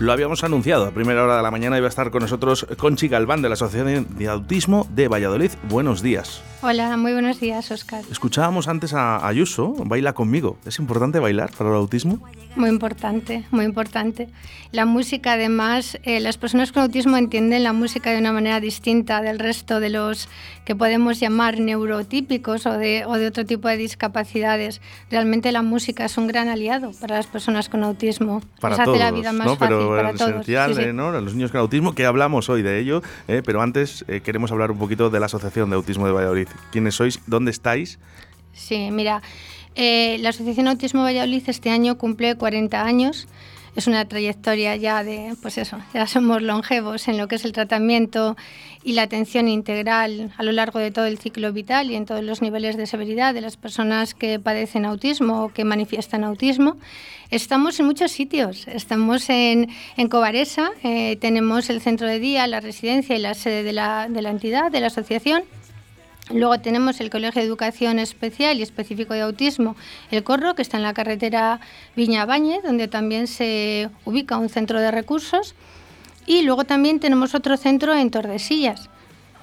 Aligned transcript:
Lo 0.00 0.12
habíamos 0.12 0.44
anunciado, 0.44 0.86
a 0.86 0.92
primera 0.92 1.22
hora 1.22 1.36
de 1.36 1.42
la 1.42 1.50
mañana 1.50 1.76
iba 1.76 1.84
a 1.84 1.90
estar 1.90 2.10
con 2.10 2.22
nosotros 2.22 2.66
Conchi 2.78 3.06
Galván 3.06 3.42
de 3.42 3.50
la 3.50 3.52
Asociación 3.52 4.06
de 4.16 4.28
Autismo 4.28 4.88
de 4.94 5.08
Valladolid. 5.08 5.50
Buenos 5.68 6.00
días. 6.00 6.42
Hola, 6.62 6.96
muy 6.96 7.12
buenos 7.12 7.38
días, 7.38 7.70
Oscar. 7.70 8.02
Escuchábamos 8.10 8.68
antes 8.68 8.94
a 8.94 9.26
Ayuso, 9.26 9.74
baila 9.84 10.14
conmigo. 10.14 10.58
¿Es 10.64 10.78
importante 10.78 11.18
bailar 11.18 11.50
para 11.56 11.70
el 11.70 11.76
autismo? 11.76 12.18
Muy 12.56 12.68
importante, 12.68 13.44
muy 13.50 13.64
importante. 13.64 14.28
La 14.72 14.84
música, 14.84 15.34
además, 15.34 15.98
eh, 16.02 16.20
las 16.20 16.36
personas 16.36 16.72
con 16.72 16.82
autismo 16.82 17.16
entienden 17.16 17.62
la 17.62 17.72
música 17.72 18.10
de 18.10 18.18
una 18.18 18.32
manera 18.32 18.60
distinta 18.60 19.22
del 19.22 19.38
resto 19.38 19.80
de 19.80 19.88
los 19.88 20.28
que 20.66 20.76
podemos 20.76 21.18
llamar 21.18 21.60
neurotípicos 21.60 22.66
o 22.66 22.72
de, 22.72 23.04
o 23.06 23.14
de 23.14 23.26
otro 23.28 23.46
tipo 23.46 23.68
de 23.68 23.76
discapacidades. 23.76 24.80
Realmente 25.10 25.52
la 25.52 25.62
música 25.62 26.04
es 26.04 26.18
un 26.18 26.26
gran 26.26 26.48
aliado 26.48 26.90
para 27.00 27.16
las 27.16 27.26
personas 27.26 27.68
con 27.68 27.84
autismo. 27.84 28.42
Para 28.60 28.84
todos, 28.84 28.98
la 28.98 29.12
vida 29.12 29.32
más 29.32 29.46
¿no? 29.46 29.56
pero 29.56 29.89
esencial, 29.98 30.74
todos. 30.74 30.94
¿no? 30.94 31.12
Los 31.20 31.34
niños 31.34 31.50
con 31.50 31.60
autismo, 31.60 31.94
que 31.94 32.06
hablamos 32.06 32.48
hoy 32.48 32.62
de 32.62 32.78
ello, 32.78 33.02
eh, 33.28 33.42
pero 33.44 33.62
antes 33.62 34.04
eh, 34.08 34.20
queremos 34.20 34.52
hablar 34.52 34.70
un 34.70 34.78
poquito 34.78 35.10
de 35.10 35.20
la 35.20 35.26
Asociación 35.26 35.70
de 35.70 35.76
Autismo 35.76 36.06
de 36.06 36.12
Valladolid. 36.12 36.48
¿Quiénes 36.72 36.94
sois? 36.94 37.20
¿Dónde 37.26 37.50
estáis? 37.50 37.98
Sí, 38.52 38.90
mira, 38.90 39.22
eh, 39.74 40.18
la 40.20 40.30
Asociación 40.30 40.68
Autismo 40.68 41.02
Valladolid 41.02 41.42
este 41.46 41.70
año 41.70 41.96
cumple 41.96 42.34
40 42.36 42.82
años. 42.82 43.28
Es 43.76 43.86
una 43.86 44.06
trayectoria 44.06 44.76
ya 44.76 45.04
de, 45.04 45.34
pues 45.40 45.56
eso, 45.58 45.78
ya 45.94 46.06
somos 46.06 46.42
longevos 46.42 47.06
en 47.08 47.18
lo 47.18 47.28
que 47.28 47.36
es 47.36 47.44
el 47.44 47.52
tratamiento 47.52 48.36
y 48.82 48.94
la 48.94 49.02
atención 49.02 49.48
integral 49.48 50.32
a 50.36 50.42
lo 50.42 50.52
largo 50.52 50.78
de 50.78 50.90
todo 50.90 51.06
el 51.06 51.18
ciclo 51.18 51.52
vital 51.52 51.90
y 51.90 51.94
en 51.94 52.06
todos 52.06 52.24
los 52.24 52.42
niveles 52.42 52.76
de 52.76 52.86
severidad 52.86 53.32
de 53.32 53.40
las 53.40 53.56
personas 53.56 54.14
que 54.14 54.40
padecen 54.40 54.84
autismo 54.84 55.44
o 55.44 55.52
que 55.52 55.64
manifiestan 55.64 56.24
autismo. 56.24 56.76
Estamos 57.30 57.78
en 57.78 57.86
muchos 57.86 58.10
sitios. 58.10 58.66
Estamos 58.66 59.30
en, 59.30 59.68
en 59.96 60.08
Cobaresa, 60.08 60.70
eh, 60.82 61.16
tenemos 61.20 61.70
el 61.70 61.80
centro 61.80 62.08
de 62.08 62.18
día, 62.18 62.46
la 62.46 62.60
residencia 62.60 63.14
y 63.16 63.20
la 63.20 63.34
sede 63.34 63.62
de 63.62 63.72
la 63.72 64.30
entidad, 64.30 64.72
de 64.72 64.80
la 64.80 64.88
asociación. 64.88 65.44
Luego 66.32 66.60
tenemos 66.60 67.00
el 67.00 67.10
Colegio 67.10 67.42
de 67.42 67.48
Educación 67.48 67.98
Especial 67.98 68.58
y 68.58 68.62
Específico 68.62 69.14
de 69.14 69.22
Autismo, 69.22 69.74
el 70.12 70.22
Corro, 70.22 70.54
que 70.54 70.62
está 70.62 70.76
en 70.76 70.84
la 70.84 70.94
carretera 70.94 71.60
Viña 71.96 72.24
Bañez, 72.24 72.62
donde 72.62 72.86
también 72.86 73.26
se 73.26 73.90
ubica 74.04 74.38
un 74.38 74.48
centro 74.48 74.80
de 74.80 74.92
recursos. 74.92 75.56
Y 76.26 76.42
luego 76.42 76.64
también 76.64 77.00
tenemos 77.00 77.34
otro 77.34 77.56
centro 77.56 77.94
en 77.94 78.12
Tordesillas. 78.12 78.88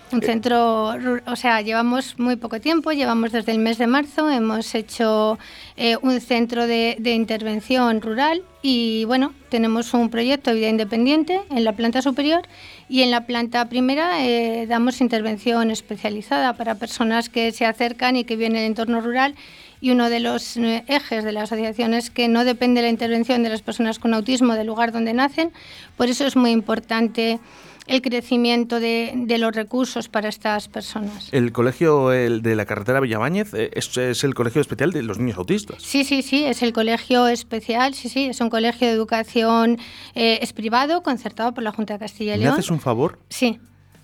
Un 0.09 0.22
centro, 0.22 0.94
o 1.25 1.36
sea, 1.36 1.61
llevamos 1.61 2.17
muy 2.17 2.38
poco 2.38 2.61
tiempo, 2.61 2.94
llevamos 2.94 3.33
desde 3.33 3.52
el 3.52 3.59
mes 3.59 3.77
de 3.77 3.88
marzo, 3.88 4.30
hemos 4.30 4.73
hecho 4.73 5.38
eh, 5.75 5.97
un 6.02 6.22
centro 6.22 6.66
de, 6.66 6.95
de, 6.97 7.13
intervención 7.13 8.00
rural 8.02 8.41
y 8.61 9.03
bueno, 9.03 9.33
tenemos 9.50 9.94
un 9.94 10.09
proyecto 10.09 10.52
de 10.52 10.58
vida 10.58 10.69
independiente 10.69 11.41
en 11.50 11.66
la 11.66 11.73
planta 11.73 12.02
superior 12.02 12.44
y 12.88 13.02
en 13.02 13.11
la 13.11 13.25
planta 13.25 13.67
primera 13.67 14.25
eh, 14.25 14.66
damos 14.66 15.02
intervención 15.02 15.72
especializada 15.72 16.53
para 16.53 16.75
personas 16.75 17.28
que 17.28 17.52
se 17.52 17.66
acercan 17.66 18.16
y 18.16 18.23
que 18.23 18.38
vienen 18.38 18.61
del 18.61 18.67
entorno 18.67 19.02
rural 19.02 19.35
y 19.81 19.91
uno 19.91 20.09
de 20.09 20.22
los 20.22 20.55
eh, 20.58 20.85
ejes 20.88 21.25
de 21.25 21.33
la 21.33 21.44
asociación 21.44 21.94
es 21.94 22.09
que 22.09 22.28
no 22.30 22.45
depende 22.45 22.81
la 22.81 22.89
intervención 22.89 23.44
de 23.44 23.50
las 23.50 23.61
personas 23.61 24.00
con 24.00 24.13
autismo 24.13 24.53
del 24.53 24.67
lugar 24.67 24.91
donde 24.91 25.13
nacen, 25.13 25.52
por 25.97 26.08
eso 26.08 26.25
es 26.25 26.35
muy 26.35 26.52
importante 26.52 27.39
el 27.88 28.02
crecimiento 28.02 28.80
de, 28.80 29.13
de, 29.16 29.38
los 29.38 29.55
recursos 29.55 30.09
para 30.09 30.30
estas 30.30 30.67
personas. 30.67 31.30
¿El 31.31 31.52
colegio 31.52 32.11
el 32.11 32.41
de 32.41 32.55
la 32.55 32.66
carretera 32.66 32.99
Villaváñez 32.99 33.53
eh, 33.53 33.71
es, 33.73 33.95
es, 33.97 34.23
el 34.23 34.33
colegio 34.33 34.61
especial 34.61 34.91
de 34.91 35.03
los 35.03 35.19
niños 35.19 35.38
autistas? 35.38 35.81
Sí, 35.81 36.03
sí, 36.03 36.21
sí, 36.21 36.44
es 36.44 36.61
el 36.63 36.73
colegio 36.73 37.27
especial, 37.27 37.94
sí, 37.94 38.09
sí, 38.09 38.25
es 38.25 38.41
un 38.41 38.49
colegio 38.49 38.88
de 38.88 38.94
educación, 38.94 39.77
eh, 40.16 40.39
es 40.41 40.53
privado, 40.53 41.03
concertado 41.03 41.53
por 41.53 41.63
la 41.63 41.71
Junta 41.71 41.94
de 41.94 41.99
Castilla 41.99 42.35
y 42.35 42.39
León. 42.39 42.53
¿Me 42.53 42.59
haces 42.59 42.71
un 42.71 42.79
favor? 42.79 43.19
Sí. 43.29 43.59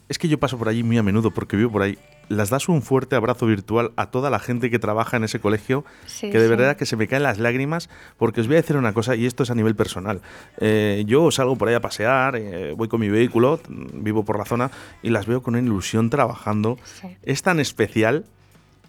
Es 0.10 0.18
que 0.18 0.28
yo 0.28 0.40
paso 0.40 0.58
por 0.58 0.70
allí 0.70 0.84
muy 0.84 0.98
a 0.98 1.04
menudo 1.04 1.32
porque 1.32 1.58
vivo 1.58 1.72
por 1.72 1.82
ahí 1.82 1.98
las 2.30 2.50
das 2.50 2.70
un 2.70 2.82
fuerte 2.82 3.16
abrazo 3.16 3.46
virtual 3.46 3.92
a 3.96 4.08
toda 4.08 4.30
la 4.30 4.40
gente 4.40 4.70
que 4.70 4.80
trabaja 4.80 5.18
en 5.18 5.24
ese 5.24 5.40
colegio, 5.40 5.86
sí, 6.06 6.30
que 6.30 6.40
de 6.40 6.46
sí. 6.46 6.50
verdad 6.50 6.78
que 6.78 6.86
se 6.86 6.96
me 6.96 7.08
caen 7.08 7.24
las 7.24 7.40
lágrimas, 7.40 7.90
porque 8.18 8.42
os 8.42 8.48
voy 8.48 8.58
a 8.58 8.62
decir 8.62 8.78
una 8.78 8.94
cosa, 8.94 9.16
y 9.16 9.26
esto 9.26 9.44
es 9.44 9.52
a 9.52 9.56
nivel 9.56 9.76
personal. 9.76 10.22
Eh, 10.58 11.04
yo 11.08 11.30
salgo 11.32 11.56
por 11.56 11.68
ahí 11.68 11.76
a 11.76 11.82
pasear, 11.82 12.36
eh, 12.36 12.74
voy 12.76 12.88
con 12.88 13.00
mi 13.00 13.10
vehículo, 13.10 13.60
vivo 13.68 14.24
por 14.24 14.38
la 14.38 14.46
zona, 14.46 14.72
y 15.02 15.10
las 15.10 15.26
veo 15.26 15.42
con 15.42 15.56
una 15.56 15.64
ilusión 15.64 16.10
trabajando. 16.10 16.78
Sí. 17.02 17.08
Es 17.24 17.42
tan 17.42 17.60
especial. 17.60 18.26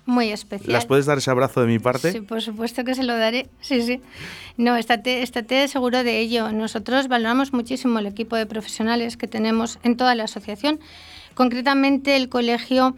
Muy 0.06 0.30
especial. 0.30 0.72
¿Las 0.72 0.84
puedes 0.84 1.06
dar 1.06 1.16
ese 1.16 1.30
abrazo 1.30 1.62
de 1.62 1.66
mi 1.66 1.78
parte? 1.78 2.12
Sí, 2.12 2.20
por 2.20 2.42
supuesto 2.42 2.84
que 2.84 2.94
se 2.94 3.04
lo 3.04 3.16
daré. 3.16 3.48
Sí, 3.60 3.80
sí. 3.80 4.02
No, 4.58 4.76
estate, 4.76 5.22
estate 5.22 5.66
seguro 5.68 6.04
de 6.04 6.20
ello. 6.20 6.52
Nosotros 6.52 7.08
valoramos 7.08 7.54
muchísimo 7.54 7.98
el 7.98 8.06
equipo 8.06 8.36
de 8.36 8.44
profesionales 8.44 9.16
que 9.16 9.26
tenemos 9.26 9.78
en 9.82 9.96
toda 9.96 10.14
la 10.14 10.24
asociación. 10.24 10.78
Concretamente, 11.34 12.16
el 12.16 12.28
colegio 12.28 12.94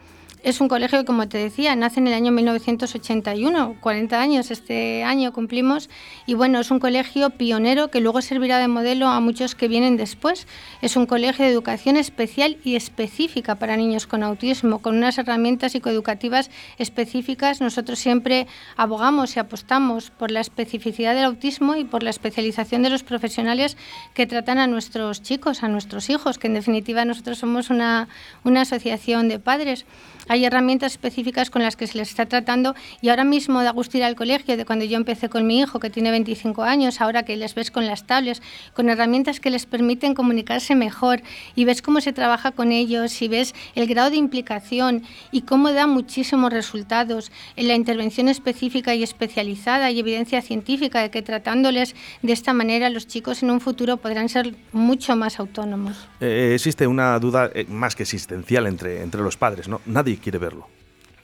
es 0.46 0.60
un 0.60 0.68
colegio 0.68 1.00
que, 1.00 1.04
como 1.04 1.28
te 1.28 1.38
decía, 1.38 1.74
nace 1.74 1.98
en 1.98 2.06
el 2.06 2.14
año 2.14 2.30
1981, 2.30 3.78
40 3.80 4.20
años 4.20 4.52
este 4.52 5.02
año 5.02 5.32
cumplimos, 5.32 5.90
y 6.24 6.34
bueno, 6.34 6.60
es 6.60 6.70
un 6.70 6.78
colegio 6.78 7.30
pionero 7.30 7.90
que 7.90 8.00
luego 8.00 8.22
servirá 8.22 8.58
de 8.60 8.68
modelo 8.68 9.08
a 9.08 9.18
muchos 9.18 9.56
que 9.56 9.66
vienen 9.66 9.96
después. 9.96 10.46
Es 10.82 10.94
un 10.94 11.06
colegio 11.06 11.44
de 11.44 11.50
educación 11.50 11.96
especial 11.96 12.58
y 12.62 12.76
específica 12.76 13.56
para 13.56 13.76
niños 13.76 14.06
con 14.06 14.22
autismo, 14.22 14.78
con 14.78 14.96
unas 14.96 15.18
herramientas 15.18 15.72
psicoeducativas 15.72 16.48
específicas. 16.78 17.60
Nosotros 17.60 17.98
siempre 17.98 18.46
abogamos 18.76 19.34
y 19.34 19.40
apostamos 19.40 20.12
por 20.12 20.30
la 20.30 20.38
especificidad 20.38 21.16
del 21.16 21.24
autismo 21.24 21.74
y 21.74 21.82
por 21.82 22.04
la 22.04 22.10
especialización 22.10 22.84
de 22.84 22.90
los 22.90 23.02
profesionales 23.02 23.76
que 24.14 24.28
tratan 24.28 24.58
a 24.58 24.68
nuestros 24.68 25.22
chicos, 25.22 25.64
a 25.64 25.68
nuestros 25.68 26.08
hijos, 26.08 26.38
que 26.38 26.46
en 26.46 26.54
definitiva 26.54 27.04
nosotros 27.04 27.38
somos 27.38 27.68
una, 27.68 28.06
una 28.44 28.60
asociación 28.60 29.28
de 29.28 29.40
padres 29.40 29.86
hay 30.28 30.44
herramientas 30.44 30.92
específicas 30.92 31.50
con 31.50 31.62
las 31.62 31.76
que 31.76 31.86
se 31.86 31.98
les 31.98 32.10
está 32.10 32.26
tratando 32.26 32.74
y 33.00 33.08
ahora 33.08 33.24
mismo 33.24 33.62
da 33.62 33.70
gusto 33.70 33.96
ir 33.96 34.04
al 34.04 34.16
colegio 34.16 34.56
de 34.56 34.64
cuando 34.64 34.84
yo 34.84 34.96
empecé 34.96 35.28
con 35.28 35.46
mi 35.46 35.60
hijo 35.60 35.80
que 35.80 35.90
tiene 35.90 36.10
25 36.10 36.62
años, 36.62 37.00
ahora 37.00 37.22
que 37.22 37.36
les 37.36 37.54
ves 37.54 37.70
con 37.70 37.86
las 37.86 38.06
tablets, 38.06 38.42
con 38.74 38.88
herramientas 38.88 39.40
que 39.40 39.50
les 39.50 39.66
permiten 39.66 40.14
comunicarse 40.14 40.74
mejor 40.74 41.22
y 41.54 41.64
ves 41.64 41.82
cómo 41.82 42.00
se 42.00 42.12
trabaja 42.12 42.50
con 42.52 42.72
ellos 42.72 43.22
y 43.22 43.28
ves 43.28 43.54
el 43.74 43.86
grado 43.86 44.10
de 44.10 44.16
implicación 44.16 45.02
y 45.30 45.42
cómo 45.42 45.72
da 45.72 45.86
muchísimos 45.86 46.52
resultados 46.52 47.30
en 47.56 47.68
la 47.68 47.74
intervención 47.74 48.28
específica 48.28 48.94
y 48.94 49.02
especializada 49.02 49.90
y 49.90 50.00
evidencia 50.00 50.42
científica 50.42 51.00
de 51.02 51.10
que 51.10 51.22
tratándoles 51.22 51.94
de 52.22 52.32
esta 52.32 52.52
manera 52.52 52.90
los 52.90 53.06
chicos 53.06 53.42
en 53.42 53.50
un 53.50 53.60
futuro 53.60 53.96
podrán 53.96 54.28
ser 54.28 54.54
mucho 54.72 55.16
más 55.16 55.38
autónomos. 55.38 56.08
Eh, 56.20 56.52
existe 56.54 56.86
una 56.86 57.18
duda 57.18 57.50
eh, 57.54 57.66
más 57.68 57.94
que 57.94 58.02
existencial 58.02 58.66
entre, 58.66 59.02
entre 59.02 59.20
los 59.22 59.36
padres, 59.36 59.68
¿no? 59.68 59.80
Nadie 59.86 60.15
quiere 60.16 60.38
verlo, 60.38 60.68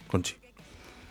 Conchi. 0.09 0.35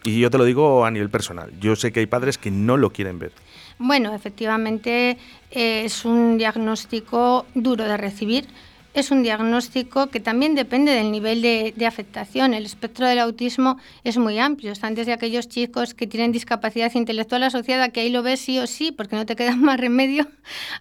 Y 0.03 0.19
yo 0.19 0.31
te 0.31 0.37
lo 0.37 0.45
digo 0.45 0.83
a 0.83 0.91
nivel 0.91 1.09
personal. 1.09 1.51
Yo 1.59 1.75
sé 1.75 1.91
que 1.91 1.99
hay 1.99 2.07
padres 2.07 2.37
que 2.37 2.49
no 2.49 2.77
lo 2.77 2.91
quieren 2.91 3.19
ver. 3.19 3.31
Bueno, 3.77 4.13
efectivamente 4.13 5.17
eh, 5.51 5.85
es 5.85 6.05
un 6.05 6.37
diagnóstico 6.37 7.45
duro 7.53 7.83
de 7.83 7.97
recibir. 7.97 8.47
Es 8.93 9.09
un 9.09 9.23
diagnóstico 9.23 10.07
que 10.07 10.19
también 10.19 10.53
depende 10.53 10.91
del 10.91 11.13
nivel 11.13 11.41
de, 11.41 11.85
afectación. 11.85 12.53
El 12.53 12.65
espectro 12.65 13.07
del 13.07 13.19
autismo 13.19 13.77
es 14.03 14.17
muy 14.17 14.37
amplio. 14.37 14.73
Está 14.73 14.87
antes 14.87 15.05
de 15.07 15.13
aquellos 15.13 15.47
chicos 15.47 15.93
que 15.93 16.07
tienen 16.07 16.33
discapacidad 16.33 16.93
intelectual 16.93 17.43
asociada, 17.43 17.89
que 17.89 18.01
ahí 18.01 18.09
lo 18.09 18.21
ves 18.21 18.41
sí 18.41 18.59
o 18.59 18.67
sí, 18.67 18.91
porque 18.91 19.15
no 19.15 19.25
te 19.25 19.37
queda 19.37 19.55
más 19.55 19.79
remedio, 19.79 20.27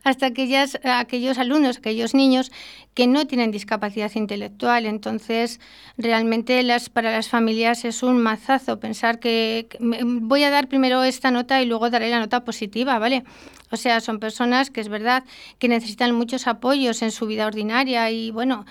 hasta 0.02 0.26
aquellas, 0.26 0.80
aquellos 0.82 1.38
alumnos, 1.38 1.78
aquellos 1.78 2.12
niños 2.12 2.50
que 2.94 3.06
no 3.06 3.28
tienen 3.28 3.52
discapacidad 3.52 4.10
intelectual. 4.16 4.86
Entonces, 4.86 5.60
realmente 5.96 6.64
las, 6.64 6.90
para 6.90 7.12
las 7.12 7.28
familias 7.28 7.84
es 7.84 8.02
un 8.02 8.18
mazazo 8.18 8.80
pensar 8.80 9.20
que, 9.20 9.68
que 9.70 9.78
voy 10.04 10.42
a 10.42 10.50
dar 10.50 10.66
primero 10.66 11.04
esta 11.04 11.30
nota 11.30 11.62
y 11.62 11.66
luego 11.66 11.90
daré 11.90 12.10
la 12.10 12.18
nota 12.18 12.44
positiva, 12.44 12.98
¿vale? 12.98 13.22
O 13.70 13.76
sea, 13.76 14.00
son 14.00 14.18
personas 14.18 14.70
que 14.70 14.80
es 14.80 14.88
verdad 14.88 15.22
que 15.58 15.68
necesitan 15.68 16.12
muchos 16.12 16.48
apoyos 16.48 17.02
en 17.02 17.12
su 17.12 17.26
vida 17.26 17.46
ordinaria 17.46 17.99
y 18.08 18.30
bueno, 18.30 18.64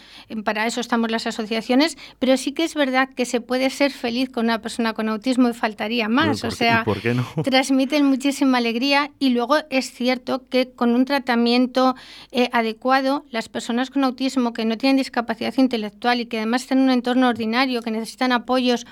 para 0.44 0.66
eso 0.66 0.80
estamos 0.80 1.12
las 1.12 1.28
asociaciones, 1.28 1.98
pero 2.18 2.38
sí 2.38 2.54
que 2.54 2.64
es 2.64 2.74
verdad 2.74 3.10
que 3.10 3.26
se 3.26 3.42
puede 3.42 3.70
ser 3.70 3.92
feliz 3.92 4.30
con 4.30 4.46
una 4.46 4.62
persona 4.62 4.94
con 4.94 5.10
autismo 5.10 5.50
y 5.50 5.54
faltaría 5.54 6.08
más. 6.08 6.42
¿Por 6.42 6.48
o 6.48 6.52
sea, 6.52 6.84
¿por 6.86 7.02
qué 7.02 7.14
no? 7.14 7.28
transmiten 7.44 8.06
muchísima 8.06 8.58
alegría 8.58 9.12
y 9.20 9.30
luego 9.30 9.58
es 9.70 9.92
cierto 9.92 10.44
que 10.50 10.72
con 10.72 10.96
un 10.96 11.06
tratamiento 11.06 11.96
eh, 12.32 12.50
adecuado, 12.54 13.26
las 13.30 13.50
personas 13.50 13.90
con 13.90 14.04
autismo 14.04 14.54
que 14.54 14.66
no 14.66 14.78
tienen 14.78 14.98
discapacidad 14.98 15.54
intelectual 15.58 16.22
y 16.22 16.26
que 16.26 16.38
además 16.38 16.62
están 16.62 16.80
en 16.80 16.84
un 16.86 16.92
entorno 16.92 17.28
ordinario, 17.28 17.82
que 17.82 17.92
necesitan 17.92 18.32
apoyos, 18.32 18.86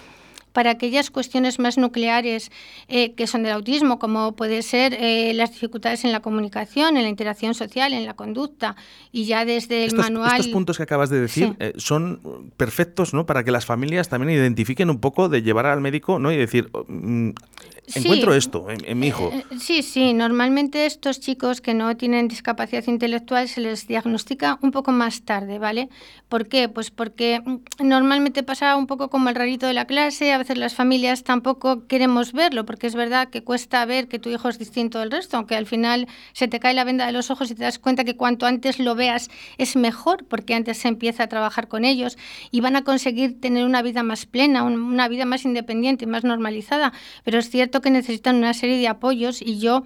para 0.57 0.71
aquellas 0.71 1.11
cuestiones 1.11 1.59
más 1.59 1.77
nucleares 1.77 2.51
eh, 2.87 3.13
que 3.13 3.27
son 3.27 3.43
del 3.43 3.51
autismo, 3.51 3.99
como 3.99 4.35
puede 4.35 4.63
ser 4.63 4.95
eh, 4.95 5.31
las 5.35 5.51
dificultades 5.51 6.03
en 6.03 6.11
la 6.11 6.19
comunicación, 6.19 6.97
en 6.97 7.03
la 7.03 7.09
interacción 7.09 7.53
social, 7.53 7.93
en 7.93 8.07
la 8.07 8.15
conducta, 8.15 8.75
y 9.11 9.25
ya 9.25 9.45
desde 9.45 9.83
el 9.83 9.89
estos, 9.89 10.05
manual... 10.05 10.39
Estos 10.39 10.47
puntos 10.47 10.77
que 10.77 10.81
acabas 10.81 11.11
de 11.11 11.21
decir 11.21 11.49
Sí. 11.49 11.55
eh, 11.59 11.73
son 11.77 12.51
perfectos 12.57 13.13
¿no? 13.13 13.27
para 13.27 13.43
que 13.43 13.51
las 13.51 13.67
familias 13.67 14.09
también 14.09 14.35
identifiquen 14.35 14.89
un 14.89 14.99
poco 14.99 15.29
de 15.29 15.43
llevar 15.43 15.67
al 15.67 15.79
médico 15.79 16.17
¿no? 16.17 16.31
y 16.31 16.37
decir, 16.37 16.71
encuentro 17.95 18.33
esto 18.33 18.67
en, 18.69 18.99
mi 18.99 19.07
hijo. 19.07 19.31
Eh, 19.33 19.45
eh, 19.49 19.55
sí, 19.59 19.81
sí, 19.81 20.13
normalmente 20.13 20.85
estos 20.85 21.19
chicos 21.19 21.61
que 21.61 21.73
no 21.73 21.95
tienen 21.95 22.27
discapacidad 22.27 22.85
intelectual 22.87 23.47
se 23.47 23.61
les 23.61 23.87
diagnostica 23.87 24.59
un 24.61 24.71
poco 24.71 24.91
más 24.91 25.21
tarde, 25.21 25.59
¿vale? 25.59 25.89
¿Por 26.29 26.47
qué? 26.47 26.69
Pues 26.69 26.91
porque 26.91 27.41
mm, 27.43 27.87
normalmente 27.87 28.43
pasa 28.43 28.75
un 28.75 28.87
poco 28.87 29.09
como 29.09 29.29
el 29.29 29.35
rarito 29.35 29.67
de 29.67 29.73
la 29.73 29.85
clase, 29.85 30.33
a 30.33 30.37
veces 30.37 30.57
las 30.57 30.75
familias 30.75 31.23
tampoco 31.23 31.87
queremos 31.87 32.33
verlo, 32.33 32.65
porque 32.65 32.87
es 32.87 32.95
verdad 32.95 33.29
que 33.29 33.43
cuesta 33.43 33.85
ver 33.85 34.07
que 34.07 34.19
tu 34.19 34.29
hijo 34.29 34.49
es 34.49 34.59
distinto 34.59 34.99
del 34.99 35.11
resto, 35.11 35.37
aunque 35.37 35.55
al 35.55 35.65
final 35.65 36.07
se 36.33 36.47
te 36.47 36.59
cae 36.59 36.73
la 36.73 36.83
venda 36.83 37.05
de 37.05 37.13
los 37.13 37.31
ojos 37.31 37.51
y 37.51 37.55
te 37.55 37.63
das 37.63 37.79
cuenta 37.79 38.03
que 38.03 38.15
cuanto 38.15 38.45
antes 38.45 38.79
lo 38.79 38.95
veas 38.95 39.29
es 39.57 39.75
mejor, 39.75 40.25
porque 40.25 40.55
antes 40.55 40.77
se 40.77 40.87
empieza 40.87 41.23
a 41.23 41.27
trabajar 41.27 41.67
con 41.67 41.85
ellos 41.85 42.17
y 42.51 42.61
van 42.61 42.75
a 42.75 42.83
conseguir 42.83 43.39
tener 43.39 43.65
una 43.65 43.81
vida 43.81 44.03
más 44.03 44.25
plena, 44.25 44.63
una 44.63 45.07
vida 45.07 45.25
más 45.25 45.45
independiente 45.45 46.05
y 46.05 46.07
más 46.07 46.23
normalizada. 46.23 46.93
Pero 47.23 47.39
es 47.39 47.49
cierto 47.49 47.76
que 47.81 47.91
necesitan 47.91 48.35
una 48.35 48.53
serie 48.53 48.77
de 48.77 48.87
apoyos 48.87 49.41
y 49.41 49.59
yo 49.59 49.83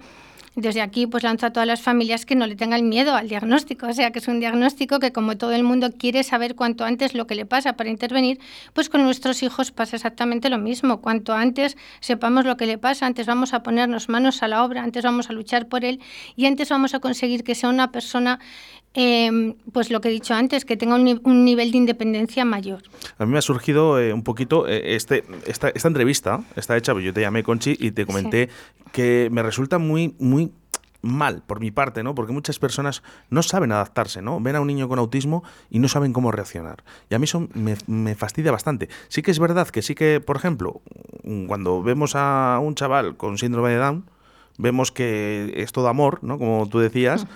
desde 0.54 0.82
aquí 0.82 1.06
pues 1.06 1.22
lanzo 1.22 1.46
a 1.46 1.50
todas 1.50 1.66
las 1.66 1.80
familias 1.80 2.26
que 2.26 2.34
no 2.34 2.46
le 2.46 2.56
tengan 2.56 2.86
miedo 2.88 3.14
al 3.14 3.28
diagnóstico, 3.28 3.86
o 3.86 3.92
sea 3.92 4.10
que 4.10 4.18
es 4.18 4.28
un 4.28 4.40
diagnóstico 4.40 4.98
que 4.98 5.12
como 5.12 5.36
todo 5.36 5.52
el 5.52 5.64
mundo 5.64 5.90
quiere 5.96 6.22
saber 6.24 6.54
cuanto 6.54 6.84
antes 6.84 7.14
lo 7.14 7.26
que 7.26 7.34
le 7.34 7.46
pasa 7.46 7.74
para 7.74 7.88
intervenir, 7.88 8.38
pues 8.74 8.88
con 8.88 9.02
nuestros 9.02 9.42
hijos 9.42 9.70
pasa 9.70 9.96
exactamente 9.96 10.50
lo 10.50 10.58
mismo, 10.58 11.00
cuanto 11.00 11.32
antes 11.32 11.76
sepamos 12.00 12.44
lo 12.44 12.56
que 12.56 12.66
le 12.66 12.76
pasa, 12.76 13.06
antes 13.06 13.26
vamos 13.26 13.54
a 13.54 13.62
ponernos 13.62 14.08
manos 14.08 14.42
a 14.42 14.48
la 14.48 14.62
obra, 14.62 14.82
antes 14.82 15.04
vamos 15.04 15.30
a 15.30 15.32
luchar 15.32 15.68
por 15.68 15.84
él 15.84 16.00
y 16.36 16.46
antes 16.46 16.68
vamos 16.68 16.94
a 16.94 17.00
conseguir 17.00 17.44
que 17.44 17.54
sea 17.54 17.70
una 17.70 17.90
persona 17.90 18.38
Em, 18.94 19.54
pues 19.72 19.90
lo 19.90 20.02
que 20.02 20.08
he 20.08 20.12
dicho 20.12 20.34
antes, 20.34 20.66
que 20.66 20.76
tenga 20.76 20.96
un, 20.96 21.44
nivel 21.44 21.72
de 21.72 21.78
independencia 21.78 22.44
mayor. 22.44 22.82
A 23.16 23.24
mí 23.24 23.32
me 23.32 23.38
ha 23.38 23.42
surgido 23.42 23.98
eh, 23.98 24.12
un 24.12 24.22
poquito 24.22 24.68
eh, 24.68 24.94
este, 24.96 25.24
esta, 25.46 25.70
esta, 25.70 25.88
entrevista, 25.88 26.44
está 26.56 26.76
hecha, 26.76 26.92
yo 27.00 27.12
te 27.14 27.22
llamé 27.22 27.42
Conchi 27.42 27.74
y 27.78 27.92
te 27.92 28.04
comenté 28.04 28.50
que 28.92 29.28
me 29.32 29.42
resulta 29.42 29.78
muy, 29.78 30.14
muy 30.18 30.52
mal 31.00 31.42
por 31.46 31.58
mi 31.58 31.70
parte, 31.70 32.02
¿no? 32.02 32.14
Porque 32.14 32.34
muchas 32.34 32.58
personas 32.58 33.02
no 33.30 33.42
saben 33.42 33.72
adaptarse, 33.72 34.20
¿no? 34.20 34.40
Ven 34.40 34.56
a 34.56 34.60
un 34.60 34.66
niño 34.66 34.88
con 34.88 34.98
autismo 34.98 35.42
y 35.70 35.78
no 35.78 35.88
saben 35.88 36.12
cómo 36.12 36.30
reaccionar. 36.30 36.84
Y 37.08 37.14
a 37.14 37.18
mí 37.18 37.24
eso 37.24 37.48
me, 37.54 37.76
me, 37.86 38.14
fastidia 38.14 38.52
bastante. 38.52 38.90
Sí 39.08 39.22
que 39.22 39.30
es 39.30 39.38
verdad 39.38 39.68
que 39.68 39.80
sí 39.80 39.94
que, 39.94 40.20
por 40.20 40.36
ejemplo, 40.36 40.82
cuando 41.46 41.82
vemos 41.82 42.12
a 42.14 42.60
un 42.62 42.74
chaval 42.74 43.16
con 43.16 43.38
síndrome 43.38 43.70
de 43.70 43.76
Down, 43.76 44.04
vemos 44.58 44.92
que 44.92 45.54
es 45.56 45.72
todo 45.72 45.88
amor, 45.88 46.18
¿no? 46.22 46.38
Como 46.38 46.68
tú 46.68 46.78
decías. 46.78 47.24
Mm 47.24 47.28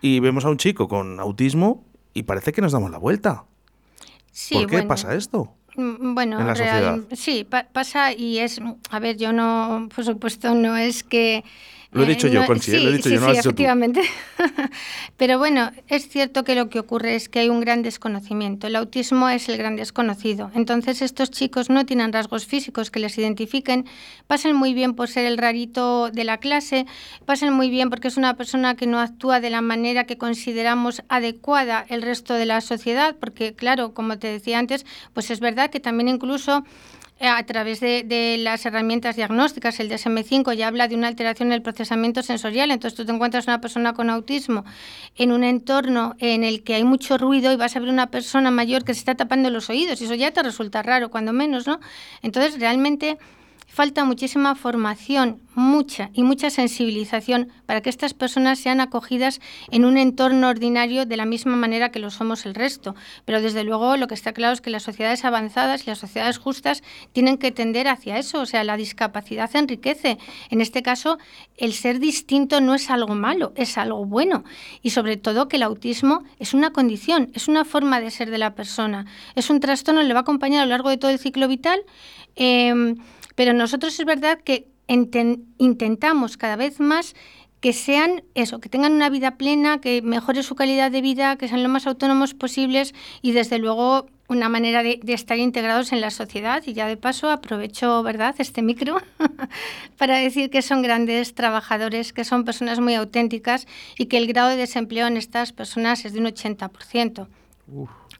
y 0.00 0.20
vemos 0.20 0.44
a 0.44 0.50
un 0.50 0.56
chico 0.56 0.88
con 0.88 1.20
autismo 1.20 1.84
y 2.12 2.24
parece 2.24 2.52
que 2.52 2.60
nos 2.60 2.72
damos 2.72 2.90
la 2.90 2.98
vuelta. 2.98 3.44
Sí, 4.30 4.54
¿Por 4.54 4.66
qué 4.66 4.82
pasa 4.82 5.14
esto? 5.14 5.54
Mm, 5.76 6.14
bueno, 6.14 6.38
sí, 7.12 7.46
pasa 7.72 8.12
y 8.12 8.38
es, 8.38 8.60
a 8.90 8.98
ver, 8.98 9.16
yo 9.16 9.32
no, 9.32 9.88
por 9.94 10.04
supuesto, 10.04 10.54
no 10.54 10.76
es 10.76 11.02
que 11.02 11.44
lo 11.94 12.02
he 12.02 12.06
dicho 12.06 12.26
yo, 12.26 12.42
eh, 12.42 12.46
Conchi, 12.46 12.72
¿eh? 12.72 12.80
lo 12.80 12.90
he 12.90 12.92
dicho 12.96 13.08
yo, 13.08 13.20
no 13.20 13.32
sí, 13.32 13.38
efectivamente. 13.38 14.02
Pero 15.16 15.38
bueno, 15.38 15.70
es 15.86 16.08
cierto 16.08 16.42
que 16.42 16.56
lo 16.56 16.68
que 16.68 16.80
ocurre 16.80 17.14
es 17.14 17.28
que 17.28 17.38
hay 17.38 17.48
un 17.48 17.60
gran 17.60 17.82
desconocimiento. 17.82 18.66
El 18.66 18.74
autismo 18.74 19.28
es 19.28 19.48
el 19.48 19.56
gran 19.56 19.76
desconocido. 19.76 20.50
Entonces 20.54 21.02
estos 21.02 21.30
chicos 21.30 21.70
no 21.70 21.86
tienen 21.86 22.12
rasgos 22.12 22.46
físicos 22.46 22.90
que 22.90 22.98
les 22.98 23.16
identifiquen, 23.16 23.86
pasan 24.26 24.56
muy 24.56 24.74
bien 24.74 24.94
por 24.94 25.08
ser 25.08 25.24
el 25.26 25.38
rarito 25.38 26.10
de 26.10 26.24
la 26.24 26.38
clase, 26.38 26.84
pasan 27.26 27.52
muy 27.52 27.70
bien 27.70 27.90
porque 27.90 28.08
es 28.08 28.16
una 28.16 28.34
persona 28.36 28.74
que 28.74 28.88
no 28.88 28.98
actúa 28.98 29.38
de 29.38 29.50
la 29.50 29.60
manera 29.60 30.04
que 30.04 30.18
consideramos 30.18 31.02
adecuada 31.08 31.86
el 31.88 32.02
resto 32.02 32.34
de 32.34 32.46
la 32.46 32.60
sociedad, 32.60 33.14
porque 33.20 33.54
claro, 33.54 33.94
como 33.94 34.18
te 34.18 34.26
decía 34.26 34.58
antes, 34.58 34.84
pues 35.12 35.30
es 35.30 35.38
verdad 35.38 35.70
que 35.70 35.78
también 35.78 36.08
incluso 36.08 36.64
eh, 36.64 36.64
a 37.20 37.42
través 37.46 37.80
de, 37.80 38.36
las 38.38 38.66
herramientas 38.66 39.16
diagnósticas, 39.16 39.78
el 39.80 39.90
DSM5 39.90 40.52
ya 40.54 40.68
habla 40.68 40.88
de 40.88 40.96
una 40.96 41.08
alteración 41.08 41.48
en 41.48 41.54
el 41.54 41.62
procesamiento 41.62 42.22
sensorial. 42.22 42.70
Entonces 42.70 42.96
tú 42.96 43.04
te 43.04 43.12
encuentras 43.12 43.46
una 43.46 43.60
persona 43.60 43.94
con 43.94 44.10
autismo 44.10 44.64
en 45.16 45.32
un 45.32 45.44
entorno 45.44 46.16
en 46.18 46.44
el 46.44 46.62
que 46.64 46.74
hay 46.74 46.84
mucho 46.84 47.16
ruido 47.16 47.52
y 47.52 47.56
vas 47.56 47.76
a 47.76 47.80
ver 47.80 47.88
una 47.88 48.10
persona 48.10 48.50
mayor 48.50 48.84
que 48.84 48.94
se 48.94 49.00
está 49.00 49.14
tapando 49.14 49.50
los 49.50 49.70
oídos 49.70 50.00
y 50.00 50.04
eso 50.04 50.14
ya 50.14 50.32
te 50.32 50.42
resulta 50.42 50.82
raro, 50.82 51.10
cuando 51.10 51.32
menos, 51.32 51.66
¿no? 51.66 51.80
Entonces 52.22 52.58
realmente 52.58 53.18
falta 53.66 54.04
muchísima 54.04 54.54
formación, 54.54 55.40
mucha 55.54 56.10
y 56.12 56.22
mucha 56.22 56.50
sensibilización 56.50 57.48
para 57.66 57.80
que 57.80 57.90
estas 57.90 58.14
personas 58.14 58.58
sean 58.58 58.80
acogidas 58.80 59.40
en 59.70 59.84
un 59.84 59.96
entorno 59.96 60.48
ordinario 60.48 61.06
de 61.06 61.16
la 61.16 61.26
misma 61.26 61.56
manera 61.56 61.90
que 61.90 61.98
lo 61.98 62.10
somos 62.10 62.46
el 62.46 62.54
resto. 62.54 62.94
Pero 63.24 63.40
desde 63.40 63.64
luego 63.64 63.96
lo 63.96 64.06
que 64.06 64.14
está 64.14 64.32
claro 64.32 64.52
es 64.52 64.60
que 64.60 64.70
las 64.70 64.82
sociedades 64.82 65.24
avanzadas 65.24 65.82
y 65.82 65.86
las 65.86 65.98
sociedades 65.98 66.38
justas 66.38 66.82
tienen 67.12 67.38
que 67.38 67.52
tender 67.52 67.88
hacia 67.88 68.18
eso, 68.18 68.40
o 68.40 68.46
sea, 68.46 68.64
la 68.64 68.76
discapacidad 68.76 69.54
enriquece. 69.54 70.18
En 70.50 70.60
este 70.60 70.82
caso, 70.82 71.18
el 71.56 71.72
ser 71.72 71.98
distinto 71.98 72.60
no 72.60 72.74
es 72.74 72.90
algo 72.90 73.14
malo, 73.14 73.52
es 73.56 73.78
algo 73.78 74.04
bueno. 74.04 74.44
Y 74.82 74.90
sobre 74.90 75.16
todo 75.16 75.48
que 75.48 75.56
el 75.56 75.62
autismo 75.62 76.22
es 76.38 76.54
una 76.54 76.70
condición, 76.70 77.30
es 77.34 77.48
una 77.48 77.64
forma 77.64 78.00
de 78.00 78.10
ser 78.10 78.30
de 78.30 78.38
la 78.38 78.54
persona, 78.54 79.06
es 79.34 79.50
un 79.50 79.60
trastorno, 79.60 80.02
le 80.02 80.12
va 80.12 80.20
a 80.20 80.22
acompañar 80.22 80.62
a 80.62 80.66
lo 80.66 80.70
largo 80.70 80.90
de 80.90 80.96
todo 80.96 81.10
el 81.10 81.18
ciclo 81.18 81.48
vital. 81.48 81.80
Em, 82.36 82.96
pero 83.34 83.52
nosotros 83.52 83.98
es 83.98 84.06
verdad 84.06 84.40
que 84.40 84.68
intentamos 84.86 86.36
cada 86.36 86.56
vez 86.56 86.80
más 86.80 87.14
que 87.64 87.72
sean 87.72 88.24
eso, 88.34 88.60
que 88.60 88.68
tengan 88.68 88.92
una 88.92 89.08
vida 89.08 89.38
plena, 89.38 89.80
que 89.80 90.02
mejore 90.02 90.42
su 90.42 90.54
calidad 90.54 90.90
de 90.90 91.00
vida, 91.00 91.36
que 91.36 91.48
sean 91.48 91.62
lo 91.62 91.70
más 91.70 91.86
autónomos 91.86 92.34
posibles 92.34 92.94
y 93.22 93.32
desde 93.32 93.58
luego 93.58 94.06
una 94.28 94.50
manera 94.50 94.82
de, 94.82 95.00
estar 95.08 95.38
integrados 95.38 95.90
en 95.92 96.02
la 96.02 96.10
sociedad. 96.10 96.62
Y 96.66 96.74
ya 96.74 96.86
de 96.86 96.98
paso 96.98 97.30
aprovecho, 97.30 98.02
¿verdad?, 98.02 98.34
este 98.38 98.60
micro 98.60 99.00
para 99.98 100.18
decir 100.18 100.50
que 100.50 100.60
son 100.60 100.82
grandes 100.82 101.34
trabajadores, 101.34 102.12
que 102.12 102.24
son 102.24 102.44
personas 102.44 102.80
muy 102.80 102.96
auténticas 102.96 103.66
y 103.96 104.06
que 104.06 104.18
el 104.18 104.26
grado 104.26 104.50
de 104.50 104.56
desempleo 104.56 105.06
en 105.06 105.16
estas 105.16 105.52
personas 105.52 106.04
es 106.04 106.12
de 106.12 106.20
un 106.20 106.26
80%. 106.26 107.28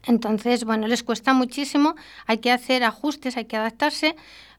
Entonces, 0.07 0.65
bueno, 0.65 0.87
les 0.87 1.03
cuesta 1.03 1.35
muchísimo, 1.35 1.97
hay 2.27 2.39
que 2.39 2.51
hacer 2.51 2.83
ajustes, 2.83 3.37
hay 3.37 3.45
que 3.45 3.59
adaptarse, 3.59 4.17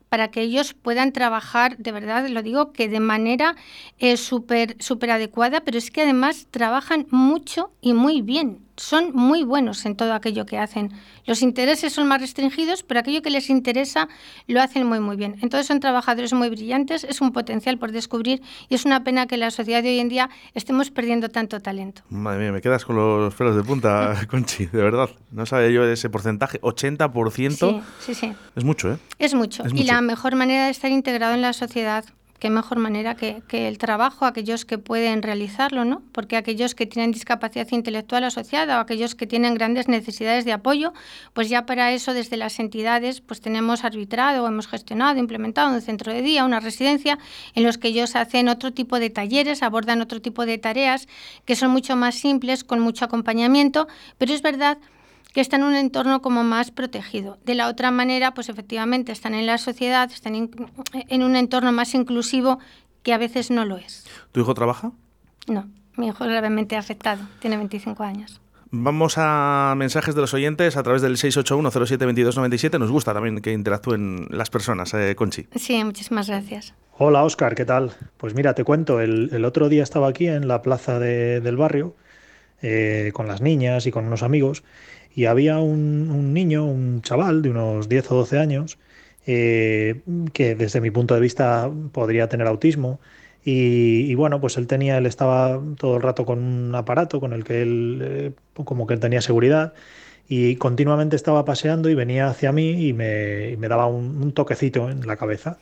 para 0.09 0.29
que 0.29 0.41
ellos 0.41 0.73
puedan 0.73 1.11
trabajar, 1.11 1.77
de 1.77 1.91
verdad 1.91 2.27
lo 2.29 2.41
digo, 2.41 2.71
que 2.71 2.89
de 2.89 2.99
manera 2.99 3.55
eh, 3.99 4.17
súper 4.17 4.75
super 4.79 5.11
adecuada, 5.11 5.61
pero 5.61 5.77
es 5.77 5.91
que 5.91 6.01
además 6.01 6.47
trabajan 6.51 7.07
mucho 7.09 7.71
y 7.81 7.93
muy 7.93 8.21
bien 8.21 8.59
son 8.77 9.13
muy 9.13 9.43
buenos 9.43 9.85
en 9.85 9.95
todo 9.95 10.13
aquello 10.13 10.45
que 10.45 10.57
hacen. 10.57 10.91
Los 11.25 11.41
intereses 11.41 11.93
son 11.93 12.07
más 12.07 12.21
restringidos, 12.21 12.83
pero 12.83 12.99
aquello 12.99 13.21
que 13.21 13.29
les 13.29 13.49
interesa 13.49 14.07
lo 14.47 14.61
hacen 14.61 14.85
muy 14.85 14.99
muy 14.99 15.15
bien. 15.15 15.37
Entonces 15.41 15.67
son 15.67 15.79
trabajadores 15.79 16.33
muy 16.33 16.49
brillantes, 16.49 17.03
es 17.03 17.21
un 17.21 17.31
potencial 17.31 17.77
por 17.77 17.91
descubrir 17.91 18.41
y 18.69 18.75
es 18.75 18.85
una 18.85 19.03
pena 19.03 19.27
que 19.27 19.35
en 19.35 19.41
la 19.41 19.51
sociedad 19.51 19.81
de 19.81 19.89
hoy 19.89 19.99
en 19.99 20.09
día 20.09 20.29
estemos 20.53 20.91
perdiendo 20.91 21.29
tanto 21.29 21.59
talento. 21.59 22.01
Madre 22.09 22.43
mía, 22.43 22.51
me 22.51 22.61
quedas 22.61 22.85
con 22.85 22.95
los 22.95 23.33
pelos 23.35 23.55
de 23.55 23.63
punta, 23.63 24.15
Conchi, 24.29 24.65
de 24.65 24.81
verdad. 24.81 25.09
No 25.31 25.45
sabía 25.45 25.69
yo 25.69 25.85
ese 25.85 26.09
porcentaje, 26.09 26.59
80%. 26.61 27.51
Sí, 27.51 27.81
sí, 27.99 28.13
sí. 28.13 28.33
Es 28.55 28.63
mucho, 28.63 28.93
¿eh? 28.93 28.97
Es 29.19 29.33
mucho. 29.33 29.63
Y 29.73 29.83
la 29.83 30.01
mejor 30.01 30.35
manera 30.35 30.65
de 30.65 30.71
estar 30.71 30.91
integrado 30.91 31.33
en 31.33 31.41
la 31.41 31.53
sociedad 31.53 32.05
qué 32.39 32.49
mejor 32.49 32.79
manera 32.79 33.15
que, 33.15 33.43
el 33.49 33.77
trabajo, 33.77 34.25
aquellos 34.25 34.65
que 34.65 34.77
pueden 34.77 35.21
realizarlo, 35.21 35.85
¿no? 35.85 36.03
Porque 36.11 36.35
aquellos 36.35 36.75
que 36.75 36.85
tienen 36.85 37.11
discapacidad 37.11 37.67
intelectual 37.71 38.23
asociada 38.23 38.77
o 38.77 38.81
aquellos 38.81 39.15
que 39.15 39.27
tienen 39.27 39.55
grandes 39.55 39.87
necesidades 39.87 40.45
de 40.45 40.53
apoyo, 40.53 40.93
pues 41.33 41.49
ya 41.49 41.65
para 41.65 41.93
eso 41.93 42.13
desde 42.13 42.37
las 42.37 42.59
entidades 42.59 43.21
pues 43.21 43.41
tenemos 43.41 43.83
arbitrado, 43.83 44.47
hemos 44.47 44.67
gestionado, 44.67 45.19
implementado 45.19 45.73
un 45.73 45.81
centro 45.81 46.11
de 46.11 46.21
día, 46.21 46.45
una 46.45 46.59
residencia, 46.59 47.17
en 47.53 47.63
los 47.63 47.77
que 47.77 47.89
ellos 47.89 48.15
hacen 48.15 48.49
otro 48.49 48.73
tipo 48.73 48.99
de 48.99 49.09
talleres, 49.09 49.63
abordan 49.63 50.01
otro 50.01 50.21
tipo 50.21 50.45
de 50.45 50.57
tareas 50.57 51.07
que 51.45 51.55
son 51.55 51.71
mucho 51.71 51.95
más 51.95 52.15
simples, 52.15 52.63
con 52.63 52.79
mucho 52.79 53.05
acompañamiento, 53.05 53.87
pero 54.17 54.33
es 54.33 54.41
verdad 54.41 54.77
que 54.77 54.94
están 55.41 55.61
en 55.61 55.67
un 55.67 55.75
entorno 55.75 56.21
como 56.21 56.43
más 56.43 56.71
protegido. 56.71 57.37
De 57.45 57.55
la 57.55 57.67
otra 57.67 57.91
manera, 57.91 58.33
pues 58.33 58.49
efectivamente 58.49 59.11
están 59.11 59.33
en 59.33 59.45
la 59.45 59.57
sociedad, 59.57 60.09
están 60.11 60.35
en, 60.35 61.23
un 61.23 61.35
entorno 61.35 61.71
más 61.71 61.93
inclusivo 61.93 62.59
que 63.03 63.13
a 63.13 63.17
veces 63.17 63.51
no 63.51 63.65
lo 63.65 63.77
es. 63.77 64.05
¿Tu 64.31 64.39
hijo 64.39 64.53
trabaja? 64.53 64.91
No, 65.47 65.67
mi 65.97 66.07
hijo 66.07 66.23
es 66.23 66.29
gravemente 66.29 66.75
afectado, 66.77 67.27
tiene 67.39 67.57
25 67.57 68.03
años. 68.03 68.41
Vamos 68.71 69.15
a 69.17 69.73
mensajes 69.77 70.15
de 70.15 70.21
los 70.21 70.33
oyentes 70.33 70.75
a 70.75 70.83
través 70.83 71.01
del 71.01 71.15
681-07-2297. 71.17 72.79
Nos 72.79 72.91
gusta 72.91 73.13
también 73.13 73.39
que 73.41 73.53
interactúen 73.53 74.27
las 74.31 74.49
personas, 74.49 74.93
eh, 74.93 75.15
Conchi. 75.15 75.47
Sí, 75.55 75.81
muchísimas 75.83 76.27
gracias. 76.27 76.73
Hola, 76.97 77.23
Oscar, 77.23 77.55
¿qué 77.55 77.65
tal? 77.65 77.91
Pues 78.17 78.33
mira, 78.35 78.53
te 78.53 78.63
cuento, 78.63 78.99
el, 78.99 79.45
otro 79.45 79.69
día 79.69 79.83
estaba 79.83 80.07
aquí 80.07 80.27
en 80.27 80.47
la 80.47 80.61
plaza 80.61 80.99
del 80.99 81.57
barrio 81.57 81.95
eh, 82.61 83.11
con 83.13 83.27
las 83.27 83.41
niñas 83.41 83.85
y 83.85 83.91
con 83.91 84.05
unos 84.05 84.23
amigos 84.23 84.63
y 85.15 85.25
había 85.25 85.59
un, 85.59 86.33
niño, 86.33 86.65
un 86.65 87.01
chaval 87.01 87.41
de 87.41 87.49
unos 87.49 87.87
10 87.87 88.11
o 88.11 88.15
12 88.15 88.37
años, 88.37 88.77
eh, 89.25 90.01
que 90.33 90.55
desde 90.55 90.81
mi 90.81 90.91
punto 90.91 91.15
de 91.15 91.21
vista 91.21 91.71
podría 91.93 92.27
tener 92.27 92.47
autismo. 92.47 92.99
Y, 93.47 94.13
bueno, 94.15 94.41
pues 94.41 94.57
él 94.57 94.67
tenía, 94.67 94.97
él 94.97 95.05
estaba 95.05 95.61
todo 95.77 95.97
el 95.97 96.01
rato 96.01 96.25
con 96.25 96.39
un 96.39 96.75
aparato 96.75 97.19
con 97.19 97.31
el 97.31 97.43
que 97.43 97.61
él, 97.61 97.99
eh, 98.03 98.31
como 98.55 98.87
que 98.87 98.97
tenía 98.97 99.21
seguridad, 99.21 99.73
y 100.27 100.55
continuamente 100.57 101.15
estaba 101.15 101.45
paseando 101.45 101.89
y 101.89 101.95
venía 101.95 102.27
hacia 102.27 102.51
mí 102.51 102.87
y 102.87 102.93
me, 102.93 103.55
daba 103.67 103.85
un, 103.87 104.33
toquecito 104.33 104.89
en 104.89 105.05
la 105.07 105.15
cabeza. 105.17 105.59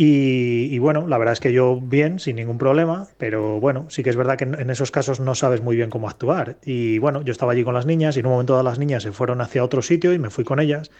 Y, 0.00 0.78
bueno, 0.78 1.08
la 1.08 1.18
verdad 1.18 1.32
es 1.32 1.40
que 1.40 1.52
yo 1.52 1.80
bien, 1.80 2.20
sin 2.20 2.36
ningún 2.36 2.56
problema, 2.56 3.08
pero 3.18 3.58
bueno, 3.58 3.86
sí 3.88 4.04
que 4.04 4.10
es 4.10 4.16
verdad 4.16 4.38
que 4.38 4.44
en, 4.44 4.70
esos 4.70 4.92
casos 4.92 5.18
no 5.18 5.34
sabes 5.34 5.60
muy 5.60 5.74
bien 5.74 5.90
cómo 5.90 6.08
actuar. 6.08 6.56
Y 6.64 6.98
bueno, 7.00 7.22
yo 7.22 7.32
estaba 7.32 7.50
allí 7.50 7.64
con 7.64 7.74
las 7.74 7.84
niñas 7.84 8.16
y 8.16 8.20
en 8.20 8.26
un 8.26 8.32
momento 8.32 8.52
todas 8.52 8.64
las 8.64 8.78
niñas 8.78 9.02
se 9.02 9.10
fueron 9.10 9.40
hacia 9.40 9.64
otro 9.64 9.82
sitio 9.82 10.12
y 10.12 10.20
me 10.20 10.30
fui 10.30 10.44
con 10.44 10.60
ellas. 10.60 10.92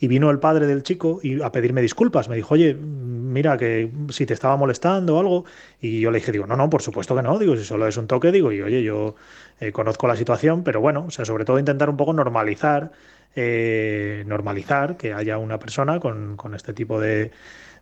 Y 0.00 0.08
vino 0.08 0.30
el 0.30 0.40
padre 0.40 0.66
del 0.66 0.82
chico 0.82 1.20
y 1.22 1.40
a 1.42 1.52
pedirme 1.52 1.80
disculpas. 1.80 2.28
Me 2.28 2.34
dijo, 2.34 2.54
oye, 2.54 2.74
mira, 2.74 3.56
que 3.56 3.88
si 4.08 4.26
te 4.26 4.34
estaba 4.34 4.56
molestando 4.56 5.16
o 5.16 5.20
algo. 5.20 5.44
Y 5.80 6.00
yo 6.00 6.10
le 6.10 6.18
dije, 6.18 6.32
digo, 6.32 6.48
no, 6.48 6.56
no, 6.56 6.68
por 6.68 6.82
supuesto 6.82 7.14
que 7.14 7.22
no. 7.22 7.38
Digo, 7.38 7.56
si 7.56 7.62
solo 7.62 7.86
es 7.86 7.96
un 7.98 8.08
toque, 8.08 8.32
digo, 8.32 8.50
y 8.50 8.62
oye, 8.62 8.82
yo 8.82 9.14
eh, 9.60 9.70
conozco 9.70 10.08
la 10.08 10.16
situación, 10.16 10.64
pero 10.64 10.80
bueno, 10.80 11.04
o 11.06 11.10
sea, 11.12 11.24
sobre 11.24 11.44
todo 11.44 11.60
intentar 11.60 11.88
un 11.88 11.96
poco 11.96 12.12
normalizar, 12.14 12.90
eh, 13.36 14.24
normalizar 14.26 14.96
que 14.96 15.12
haya 15.12 15.38
una 15.38 15.60
persona 15.60 16.00
con, 16.00 16.36
con 16.36 16.56
este 16.56 16.72
tipo 16.72 16.98
de 17.00 17.30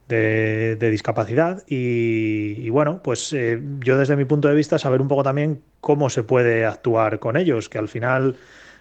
de, 0.09 0.91
discapacidad 0.91 1.63
y, 1.67 2.69
bueno, 2.71 3.03
pues 3.03 3.33
eh, 3.33 3.61
yo 3.81 3.99
desde 3.99 4.17
mi 4.17 4.25
punto 4.25 4.49
de 4.49 4.55
vista 4.55 4.79
saber 4.79 5.01
un 5.03 5.09
poco 5.09 5.23
también 5.23 5.63
cómo 5.81 6.09
se 6.09 6.23
puede 6.23 6.65
actuar 6.65 7.19
con 7.19 7.37
ellos, 7.37 7.69
que 7.69 7.79
al 7.79 7.89
final, 7.89 8.37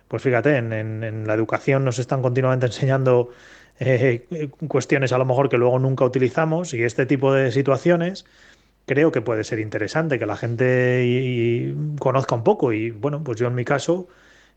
pues 0.07 0.23
fíjate, 0.23 0.57
en, 0.57 1.27
la 1.27 1.33
educación 1.33 1.83
nos 1.83 1.99
están 1.99 2.21
continuamente 2.21 2.67
enseñando 2.67 3.31
eh, 3.79 4.25
cuestiones 4.67 5.11
a 5.11 5.17
lo 5.17 5.25
mejor 5.25 5.49
que 5.49 5.57
luego 5.57 5.77
nunca 5.79 6.05
utilizamos 6.05 6.73
y 6.73 6.83
este 6.83 7.05
tipo 7.05 7.33
de 7.33 7.51
situaciones 7.51 8.25
creo 8.85 9.11
que 9.11 9.21
puede 9.21 9.43
ser 9.43 9.59
interesante 9.59 10.17
que 10.17 10.25
la 10.25 10.37
gente 10.37 11.75
conozca 11.99 12.35
un 12.35 12.43
poco 12.43 12.71
y 12.71 12.91
bueno, 12.91 13.23
pues 13.23 13.37
yo 13.39 13.47
en 13.47 13.55
mi 13.55 13.65
caso... 13.65 14.07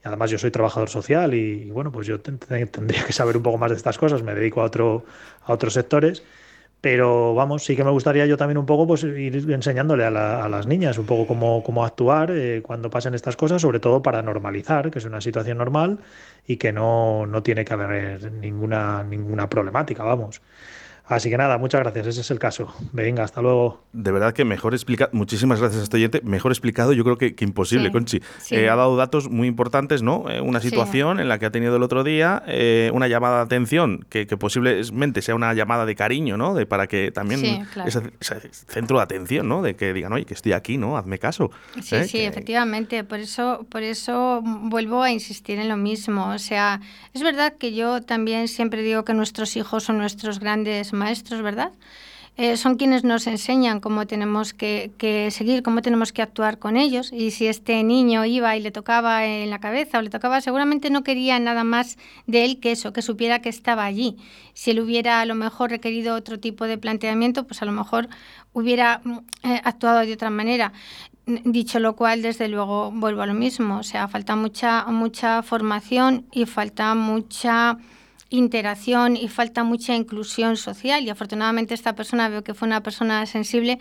Además, 0.03 0.31
yo 0.31 0.39
soy 0.39 0.51
trabajador 0.51 0.89
social 0.89 1.35
y, 1.35 1.71
bueno, 1.71 1.93
pues 1.93 2.07
yo 2.07 2.21
tendría 2.21 3.05
que 3.05 3.13
saber 3.13 3.37
un 3.37 3.43
poco 3.43 3.59
más 3.59 3.71
de 3.71 3.77
estas 3.77 3.99
cosas. 3.99 4.23
Me 4.23 4.35
dedico 4.35 4.63
a, 4.63 4.65
otro, 4.65 5.05
a 5.45 5.53
otros 5.53 5.75
sectores 5.75 6.23
pero 6.81 7.35
vamos, 7.35 7.65
sí 7.65 7.77
que 7.77 7.85
me 7.85 7.91
gustaría 7.91 8.27
yo 8.27 8.37
también 8.37 8.59
un 8.59 8.67
poco 8.67 8.87
pues, 8.87 9.05
ir 9.05 9.51
enseñándole 9.51 10.05
a, 10.05 10.11
las 10.49 10.67
niñas 10.67 10.99
un 10.99 11.07
poco 11.07 11.27
cómo, 11.27 11.63
cómo 11.63 11.85
actuar 11.85 12.31
eh, 12.31 12.63
cuando 12.63 12.89
pasen 12.91 13.15
estas 13.15 13.37
cosas, 13.37 13.61
sobre 13.63 13.81
todo 13.81 14.03
para 14.03 14.23
normalizar, 14.23 14.91
que 14.91 14.99
es 14.99 15.05
una 15.05 15.21
situación 15.21 15.59
normal 15.59 15.99
y 16.47 16.57
que 16.57 16.73
no, 16.73 17.27
no 17.27 17.43
tiene 17.43 17.65
que 17.65 17.75
haber 17.75 18.33
ninguna, 18.33 19.03
ninguna 19.05 19.49
problemática, 19.49 20.05
vamos. 20.05 20.41
Así 21.11 21.29
que 21.29 21.37
nada, 21.37 21.59
muchas 21.59 21.81
gracias, 21.81 22.07
ese 22.07 22.21
es 22.21 22.31
el 22.31 22.39
caso. 22.39 22.73
Venga, 22.93 23.25
hasta 23.25 23.43
luego. 23.43 23.83
De 23.93 24.13
verdad 24.13 24.33
que 24.33 24.45
mejor 24.45 24.75
explicado, 24.75 25.11
muchísimas 25.13 25.59
gracias 25.59 25.81
a 25.81 25.83
este 25.83 25.97
oyente, 25.97 26.21
mejor 26.23 26.53
explicado 26.53 26.93
yo 26.93 27.03
creo 27.03 27.19
que, 27.19 27.35
imposible, 27.41 27.91
Conchi. 27.91 28.23
Eh, 28.51 28.69
ha 28.69 28.77
dado 28.77 28.97
datos 28.97 29.29
muy 29.29 29.49
importantes, 29.49 30.03
¿no? 30.03 30.31
Eh, 30.31 30.41
una 30.41 30.61
situación 30.61 31.19
en 31.19 31.29
la 31.29 31.41
que 31.41 31.47
ha 31.47 31.51
tenido 31.51 31.75
el 31.75 31.83
otro 31.83 32.05
día, 32.05 32.45
eh, 32.47 32.93
una 32.95 33.09
llamada 33.09 33.39
de 33.39 33.43
atención, 33.43 34.07
que, 34.09 34.25
posiblemente 34.37 35.21
sea 35.21 35.35
una 35.35 35.53
llamada 35.53 35.85
de 35.85 35.97
cariño, 35.97 36.37
¿no? 36.37 36.55
De, 36.55 36.65
para 36.65 36.87
que 36.87 37.11
también 37.11 37.67
ese, 37.85 38.03
centro 38.69 38.99
de 38.99 39.03
atención, 39.03 39.49
¿no? 39.49 39.63
De 39.63 39.75
que 39.75 39.93
digan, 39.93 40.13
oye, 40.13 40.25
que 40.25 40.35
estoy 40.35 40.53
aquí, 40.53 40.79
¿no? 40.79 40.97
Hazme 40.97 41.19
caso. 41.19 41.51
Sí, 41.83 42.05
sí, 42.05 42.21
efectivamente. 42.21 43.03
Por 43.03 43.19
eso, 43.19 43.67
por 43.69 43.83
eso 43.83 44.43
vuelvo 44.45 45.03
a 45.03 45.11
insistir 45.11 45.59
en 45.59 45.69
lo 45.69 45.77
mismo. 45.77 46.29
O 46.29 46.39
sea, 46.39 46.81
es 47.15 47.25
verdad 47.25 47.57
que 47.59 47.75
yo 47.75 48.01
también 48.01 48.47
siempre 48.47 48.83
digo 48.83 49.05
que 49.05 49.13
nuestros 49.13 49.57
hijos 49.57 49.83
son 49.83 49.99
nuestros 49.99 50.39
grandes 50.39 50.93
maestros, 51.01 51.43
¿verdad? 51.43 51.73
Eh, 52.43 52.57
son 52.57 52.77
quienes 52.77 53.05
nos 53.05 53.27
enseñan 53.27 53.81
cómo 53.81 54.07
tenemos 54.07 54.55
que, 54.55 55.29
seguir, 55.31 55.63
cómo 55.63 55.83
tenemos 55.83 56.11
que 56.11 56.23
actuar 56.23 56.59
con 56.59 56.79
ellos. 56.79 57.13
Y 57.13 57.33
si 57.33 57.47
este 57.47 57.83
niño 57.83 58.25
iba 58.25 58.57
y 58.57 58.61
le 58.63 58.71
tocaba 58.71 59.27
en 59.27 59.51
la 59.51 59.59
cabeza 59.59 59.99
o 59.99 60.03
le 60.03 60.09
tocaba, 60.09 60.41
seguramente 60.41 60.89
no 60.89 61.03
quería 61.03 61.39
nada 61.39 61.65
más 61.65 61.99
de 62.27 62.47
él 62.47 62.59
que 62.59 62.73
eso, 62.73 62.95
que 62.95 63.03
supiera 63.03 63.43
que 63.43 63.51
estaba 63.51 63.85
allí. 63.85 64.17
Si 64.55 64.71
él 64.71 64.81
hubiera 64.81 65.21
a 65.21 65.27
lo 65.27 65.35
mejor 65.35 65.69
requerido 65.69 66.15
otro 66.15 66.41
tipo 66.41 66.65
de 66.65 66.79
planteamiento, 66.79 67.47
pues 67.47 67.61
a 67.61 67.67
lo 67.67 67.73
mejor 67.73 68.09
hubiera 68.55 69.03
mm, 69.05 69.19
eh, 69.43 69.61
actuado 69.65 70.01
de 70.01 70.15
otra 70.15 70.31
manera. 70.31 70.73
Dicho 71.27 71.79
lo 71.79 71.95
cual, 71.95 72.23
desde 72.23 72.49
luego 72.49 72.91
vuelvo 72.91 73.21
a 73.21 73.27
lo 73.27 73.35
mismo. 73.35 73.81
O 73.81 73.83
sea, 73.83 74.09
falta 74.09 74.35
mucha, 74.35 74.87
mucha 74.87 75.43
formación 75.43 76.25
y 76.33 76.47
falta 76.47 76.95
mucha 76.95 77.77
interacción 78.31 79.17
y 79.17 79.29
falta 79.29 79.65
mucha 79.65 79.95
inclusión 79.95 80.57
social 80.57 81.05
y 81.05 81.11
afortunadamente 81.11 81.75
esta 81.75 81.95
persona 81.95 82.29
veo 82.29 82.43
que 82.43 82.55
fue 82.55 82.67
una 82.67 82.83
persona 82.83 83.27
sensible 83.27 83.79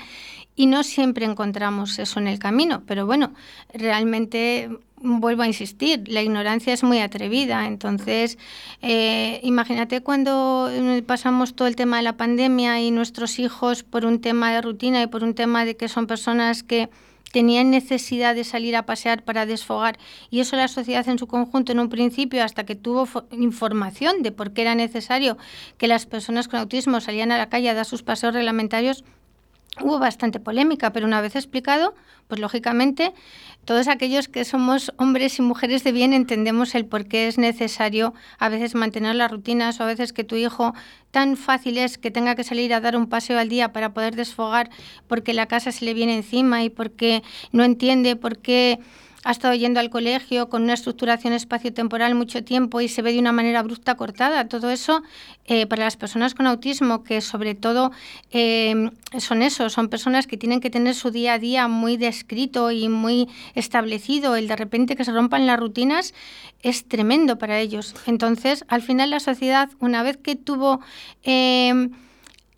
y 0.55 0.65
no 0.65 0.83
siempre 0.83 1.25
encontramos 1.25 1.99
eso 1.99 2.19
en 2.19 2.27
el 2.27 2.39
camino, 2.39 2.83
pero 2.85 3.05
bueno, 3.05 3.33
realmente 3.73 4.69
vuelvo 5.01 5.43
a 5.43 5.47
insistir, 5.47 6.03
la 6.07 6.21
ignorancia 6.21 6.73
es 6.73 6.83
muy 6.83 6.99
atrevida, 6.99 7.67
entonces 7.67 8.37
eh, 8.81 9.39
imagínate 9.43 10.01
cuando 10.01 10.69
pasamos 11.05 11.55
todo 11.55 11.67
el 11.67 11.75
tema 11.75 11.97
de 11.97 12.03
la 12.03 12.17
pandemia 12.17 12.81
y 12.81 12.91
nuestros 12.91 13.39
hijos 13.39 13.83
por 13.83 14.03
un 14.03 14.19
tema 14.19 14.51
de 14.51 14.61
rutina 14.61 15.01
y 15.01 15.07
por 15.07 15.23
un 15.23 15.35
tema 15.35 15.63
de 15.63 15.77
que 15.77 15.87
son 15.87 16.07
personas 16.07 16.63
que 16.63 16.89
tenían 17.31 17.69
necesidad 17.69 18.35
de 18.35 18.43
salir 18.43 18.75
a 18.75 18.85
pasear 18.85 19.23
para 19.23 19.45
desfogar. 19.45 19.97
Y 20.29 20.39
eso 20.39 20.55
la 20.55 20.67
sociedad 20.67 21.07
en 21.07 21.19
su 21.19 21.27
conjunto 21.27 21.71
en 21.71 21.79
un 21.79 21.89
principio 21.89 22.43
hasta 22.43 22.65
que 22.65 22.75
tuvo 22.75 23.07
información 23.31 24.23
de 24.23 24.31
por 24.31 24.53
qué 24.53 24.61
era 24.63 24.75
necesario 24.75 25.37
que 25.77 25.87
las 25.87 26.05
personas 26.05 26.47
con 26.47 26.59
autismo 26.59 27.01
salían 27.01 27.31
a 27.31 27.37
la 27.37 27.49
calle 27.49 27.69
a 27.69 27.73
dar 27.73 27.85
sus 27.85 28.03
paseos 28.03 28.33
reglamentarios 28.33 29.03
hubo 29.81 29.99
bastante 29.99 30.39
polémica, 30.39 30.91
pero 30.91 31.05
una 31.05 31.21
vez 31.21 31.35
explicado, 31.35 31.93
pues 32.27 32.39
lógicamente 32.39 33.13
todos 33.65 33.87
aquellos 33.87 34.27
que 34.27 34.45
somos 34.45 34.91
hombres 34.97 35.37
y 35.39 35.41
mujeres 35.41 35.83
de 35.83 35.91
bien 35.91 36.13
entendemos 36.13 36.75
el 36.75 36.85
por 36.85 37.07
qué 37.07 37.27
es 37.27 37.37
necesario 37.37 38.13
a 38.39 38.49
veces 38.49 38.75
mantener 38.75 39.15
las 39.15 39.31
rutinas 39.31 39.79
o 39.79 39.83
a 39.83 39.87
veces 39.87 40.13
que 40.13 40.23
tu 40.23 40.35
hijo 40.35 40.73
tan 41.11 41.37
fácil 41.37 41.77
es 41.77 41.97
que 41.97 42.11
tenga 42.11 42.35
que 42.35 42.43
salir 42.43 42.73
a 42.73 42.81
dar 42.81 42.95
un 42.95 43.07
paseo 43.07 43.37
al 43.39 43.49
día 43.49 43.71
para 43.71 43.93
poder 43.93 44.15
desfogar 44.15 44.69
porque 45.07 45.33
la 45.33 45.47
casa 45.47 45.71
se 45.71 45.85
le 45.85 45.93
viene 45.93 46.15
encima 46.15 46.63
y 46.63 46.69
porque 46.69 47.23
no 47.51 47.63
entiende 47.63 48.15
por 48.15 48.39
qué 48.39 48.79
ha 49.23 49.31
estado 49.31 49.53
yendo 49.53 49.79
al 49.79 49.89
colegio 49.89 50.49
con 50.49 50.63
una 50.63 50.73
estructuración 50.73 51.33
espacio-temporal 51.33 52.15
mucho 52.15 52.43
tiempo 52.43 52.81
y 52.81 52.87
se 52.87 53.01
ve 53.01 53.11
de 53.11 53.19
una 53.19 53.31
manera 53.31 53.59
abrupta 53.59 53.95
cortada. 53.95 54.47
Todo 54.47 54.69
eso 54.69 55.03
eh, 55.45 55.65
para 55.65 55.83
las 55.83 55.97
personas 55.97 56.35
con 56.35 56.47
autismo, 56.47 57.03
que 57.03 57.21
sobre 57.21 57.55
todo 57.55 57.91
eh, 58.31 58.91
son 59.17 59.41
eso, 59.41 59.69
son 59.69 59.89
personas 59.89 60.27
que 60.27 60.37
tienen 60.37 60.61
que 60.61 60.69
tener 60.69 60.95
su 60.95 61.11
día 61.11 61.33
a 61.33 61.39
día 61.39 61.67
muy 61.67 61.97
descrito 61.97 62.71
y 62.71 62.87
muy 62.87 63.27
establecido. 63.55 64.35
El 64.35 64.47
de 64.47 64.55
repente 64.55 64.95
que 64.95 65.03
se 65.03 65.11
rompan 65.11 65.47
las 65.47 65.59
rutinas 65.59 66.13
es 66.61 66.87
tremendo 66.87 67.37
para 67.37 67.59
ellos. 67.59 67.95
Entonces, 68.05 68.63
al 68.67 68.81
final 68.81 69.09
la 69.09 69.19
sociedad, 69.19 69.69
una 69.79 70.03
vez 70.03 70.17
que 70.17 70.35
tuvo... 70.35 70.79
Eh, 71.23 71.89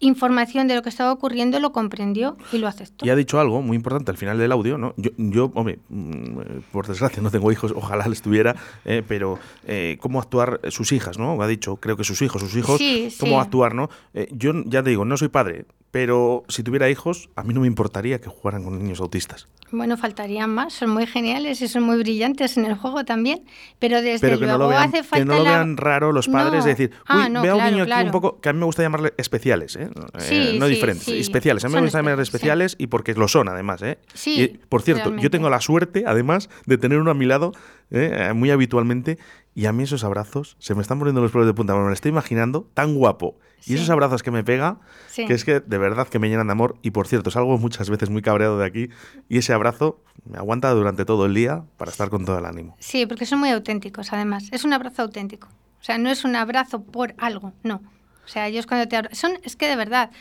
información 0.01 0.67
de 0.67 0.75
lo 0.75 0.81
que 0.81 0.89
estaba 0.89 1.13
ocurriendo, 1.13 1.59
lo 1.59 1.71
comprendió 1.71 2.37
y 2.51 2.57
lo 2.57 2.67
aceptó. 2.67 3.05
Y 3.05 3.09
ha 3.09 3.15
dicho 3.15 3.39
algo 3.39 3.61
muy 3.61 3.77
importante 3.77 4.11
al 4.11 4.17
final 4.17 4.37
del 4.37 4.51
audio, 4.51 4.77
¿no? 4.77 4.93
Yo, 4.97 5.11
yo 5.17 5.51
hombre, 5.55 5.79
mm, 5.89 6.39
por 6.71 6.87
desgracia 6.87 7.21
no 7.23 7.31
tengo 7.31 7.51
hijos, 7.51 7.71
ojalá 7.75 8.07
les 8.07 8.21
tuviera, 8.21 8.55
eh, 8.83 9.03
pero 9.07 9.39
eh, 9.65 9.97
cómo 10.01 10.19
actuar 10.19 10.59
sus 10.69 10.91
hijas, 10.91 11.17
¿no? 11.17 11.41
Ha 11.41 11.47
dicho, 11.47 11.77
creo 11.77 11.95
que 11.95 12.03
sus 12.03 12.21
hijos, 12.21 12.41
sus 12.41 12.55
hijos, 12.55 12.81
cómo 13.19 13.39
actuar, 13.39 13.73
¿no? 13.73 13.89
Eh, 14.13 14.27
yo 14.31 14.51
ya 14.65 14.83
te 14.83 14.89
digo, 14.89 15.05
no 15.05 15.15
soy 15.17 15.29
padre, 15.29 15.65
pero 15.91 16.43
si 16.47 16.63
tuviera 16.63 16.89
hijos, 16.89 17.29
a 17.35 17.43
mí 17.43 17.53
no 17.53 17.61
me 17.61 17.67
importaría 17.67 18.19
que 18.19 18.29
jugaran 18.29 18.63
con 18.63 18.79
niños 18.79 18.99
autistas. 19.01 19.47
Bueno, 19.71 19.95
faltarían 19.95 20.49
más, 20.49 20.73
son 20.73 20.89
muy 20.89 21.05
geniales 21.05 21.61
y 21.61 21.67
son 21.67 21.83
muy 21.83 21.97
brillantes 21.97 22.57
en 22.57 22.65
el 22.65 22.75
juego 22.75 23.05
también, 23.05 23.43
pero 23.79 24.01
desde 24.01 24.35
luego 24.35 24.69
hace 24.71 25.03
falta 25.03 25.17
Que 25.17 25.25
no 25.25 25.35
lo 25.37 25.43
vean 25.45 25.77
raro 25.77 26.11
los 26.11 26.27
padres, 26.27 26.65
de 26.65 26.71
decir, 26.71 26.91
ah, 27.07 27.27
uy, 27.29 27.41
veo 27.41 27.53
a 27.53 27.55
un 27.55 27.71
niño 27.71 27.83
aquí 27.83 28.05
un 28.05 28.11
poco, 28.11 28.41
que 28.41 28.49
a 28.49 28.53
mí 28.53 28.59
me 28.59 28.65
gusta 28.65 28.83
llamarle 28.83 29.13
especiales, 29.17 29.77
¿eh? 29.77 29.89
eh 30.29 30.57
no 30.59 30.67
diferentes, 30.67 31.07
especiales. 31.07 31.63
A 31.63 31.69
mí 31.69 31.75
me 31.75 31.81
gusta 31.81 31.99
llamarle 31.99 32.23
especiales 32.23 32.75
y 32.79 32.87
porque 32.87 33.13
lo 33.13 33.29
son 33.29 33.47
además, 33.47 33.81
¿eh? 33.81 33.97
Sí, 34.13 34.59
por 34.67 34.81
cierto, 34.81 35.15
yo 35.15 35.29
tengo 35.29 35.49
la 35.49 35.61
suerte, 35.61 36.03
además, 36.05 36.49
de 36.65 36.77
tener 36.77 36.97
uno 36.97 37.11
a 37.11 37.15
mi 37.15 37.25
lado 37.25 37.53
¿eh? 37.91 38.31
muy 38.33 38.51
habitualmente 38.51 39.17
y 39.53 39.65
a 39.65 39.73
mí 39.73 39.83
esos 39.83 40.03
abrazos 40.03 40.55
se 40.59 40.75
me 40.75 40.81
están 40.81 40.99
poniendo 40.99 41.21
los 41.21 41.31
pelos 41.31 41.45
de 41.45 41.53
punta. 41.53 41.75
Me 41.75 41.81
lo 41.81 41.91
estoy 41.91 42.09
imaginando 42.09 42.69
tan 42.73 42.95
guapo. 42.95 43.37
Y 43.65 43.75
esos 43.75 43.89
abrazos 43.89 44.23
que 44.23 44.31
me 44.31 44.43
pega, 44.43 44.79
que 45.15 45.33
es 45.33 45.45
que 45.45 45.59
de 45.59 45.77
verdad 45.77 46.07
que 46.07 46.19
me 46.19 46.29
llenan 46.29 46.47
de 46.47 46.53
amor. 46.53 46.77
Y 46.81 46.91
por 46.91 47.07
cierto, 47.07 47.29
salgo 47.29 47.57
muchas 47.57 47.89
veces 47.89 48.09
muy 48.09 48.21
cabreado 48.21 48.57
de 48.57 48.65
aquí. 48.65 48.89
Y 49.29 49.37
ese 49.37 49.53
abrazo 49.53 50.01
me 50.25 50.37
aguanta 50.37 50.71
durante 50.71 51.05
todo 51.05 51.25
el 51.25 51.33
día 51.33 51.63
para 51.77 51.91
estar 51.91 52.09
con 52.09 52.25
todo 52.25 52.39
el 52.39 52.45
ánimo. 52.45 52.75
Sí, 52.79 53.05
porque 53.05 53.25
son 53.25 53.39
muy 53.39 53.49
auténticos 53.49 54.13
además. 54.13 54.45
Es 54.51 54.63
un 54.63 54.73
abrazo 54.73 55.03
auténtico. 55.03 55.47
O 55.79 55.83
sea, 55.83 55.97
no 55.97 56.09
es 56.09 56.23
un 56.23 56.35
abrazo 56.35 56.83
por 56.83 57.13
algo, 57.17 57.53
no. 57.63 57.81
O 58.23 58.27
sea, 58.27 58.47
ellos 58.47 58.65
cuando 58.65 58.87
te 58.87 59.15
son 59.15 59.33
Es 59.43 59.55
que 59.55 59.67
de 59.67 59.75
verdad, 59.75 60.11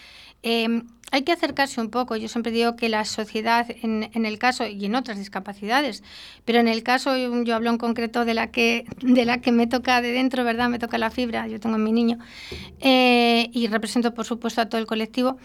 Em, 0.43 0.87
hay 1.13 1.23
que 1.23 1.33
acercarse 1.33 1.81
un 1.81 1.91
poco. 1.91 2.17
Yo 2.17 2.29
siempre 2.29 2.53
digo 2.53 2.77
que 2.77 2.89
la 2.89 3.05
sociedad, 3.05 3.67
en, 3.83 4.25
el 4.25 4.39
caso 4.39 4.67
y 4.67 4.85
en 4.85 4.95
otras 4.95 5.19
discapacidades, 5.19 6.03
pero 6.45 6.61
en 6.61 6.69
el 6.69 6.83
caso, 6.83 7.17
yo, 7.17 7.55
hablo 7.55 7.71
en 7.71 7.79
concreto 7.79 8.25
de 8.25 8.35
la 8.35 8.51
que 8.51 8.85
de 9.03 9.25
la 9.25 9.41
que 9.41 9.53
me 9.53 9.67
toca 9.67 10.01
de 10.01 10.13
dentro, 10.13 10.45
¿verdad? 10.45 10.69
Me 10.69 10.79
toca 10.79 10.99
la 10.99 11.11
fibra. 11.11 11.49
Yo 11.49 11.61
tengo 11.61 11.77
a 11.77 11.79
mi 11.79 11.93
niño 11.93 12.19
eh, 12.81 13.51
y 13.53 13.67
represento, 13.67 14.15
por 14.15 14.25
supuesto, 14.25 14.61
a 14.61 14.69
todo 14.69 14.81
el 14.81 14.87
colectivo. 14.87 15.39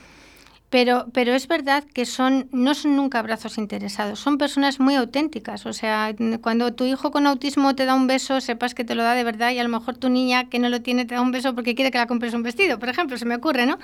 Pero, 0.71 1.05
pero 1.13 1.33
es 1.33 1.47
verdad 1.47 1.83
que 1.85 2.05
son, 2.05 2.49
no 2.51 2.73
son 2.73 2.95
nunca 2.95 3.19
abrazos 3.19 3.57
interesados, 3.59 4.19
son 4.19 4.37
personas 4.37 4.79
muy 4.79 4.95
auténticas. 4.95 5.65
O 5.67 5.73
sea, 5.73 6.13
cuando 6.41 6.73
tu 6.73 6.85
hijo 6.85 7.11
con 7.11 7.27
autismo 7.27 7.75
te 7.75 7.85
da 7.85 7.93
un 7.93 8.07
beso, 8.07 8.41
sepas 8.41 8.73
que 8.73 8.83
te 8.83 8.95
lo 8.95 9.03
da 9.03 9.13
de 9.13 9.23
verdad 9.23 9.51
y 9.51 9.59
a 9.59 9.63
lo 9.63 9.69
mejor 9.69 9.95
tu 9.95 10.09
niña 10.09 10.49
que 10.49 10.59
no 10.59 10.67
lo 10.69 10.81
tiene 10.81 11.05
te 11.05 11.15
da 11.15 11.21
un 11.21 11.31
beso 11.31 11.53
porque 11.53 11.75
quiere 11.75 11.91
que 11.91 11.99
la 11.99 12.07
compres 12.07 12.33
un 12.33 12.43
vestido, 12.43 12.79
por 12.79 12.89
ejemplo, 12.89 13.17
se 13.17 13.25
me 13.25 13.35
ocurre, 13.35 13.65
¿no? 13.67 13.77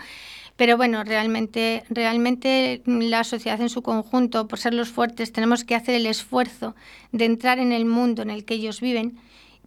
Pero 0.55 0.77
bueno, 0.77 1.03
realmente, 1.03 1.84
realmente 1.89 2.81
la 2.86 3.24
sociedad 3.24 3.60
en 3.62 3.70
su 3.70 3.81
conjunto, 3.81 4.48
por 4.48 4.60
ser 4.60 4.74
los 4.74 4.89
fuertes, 4.89 5.31
tenemos 5.31 5.63
que 5.63 5.75
hacer 5.75 5.96
el 5.96 6.05
esfuerzo 6.05 6.75
de 7.12 7.25
entrar 7.25 7.60
en 7.60 7.72
el 7.72 7.86
mundo 7.86 8.22
en 8.22 8.29
el 8.29 8.46
que 8.46 8.55
ellos 8.55 8.81
viven 8.81 9.17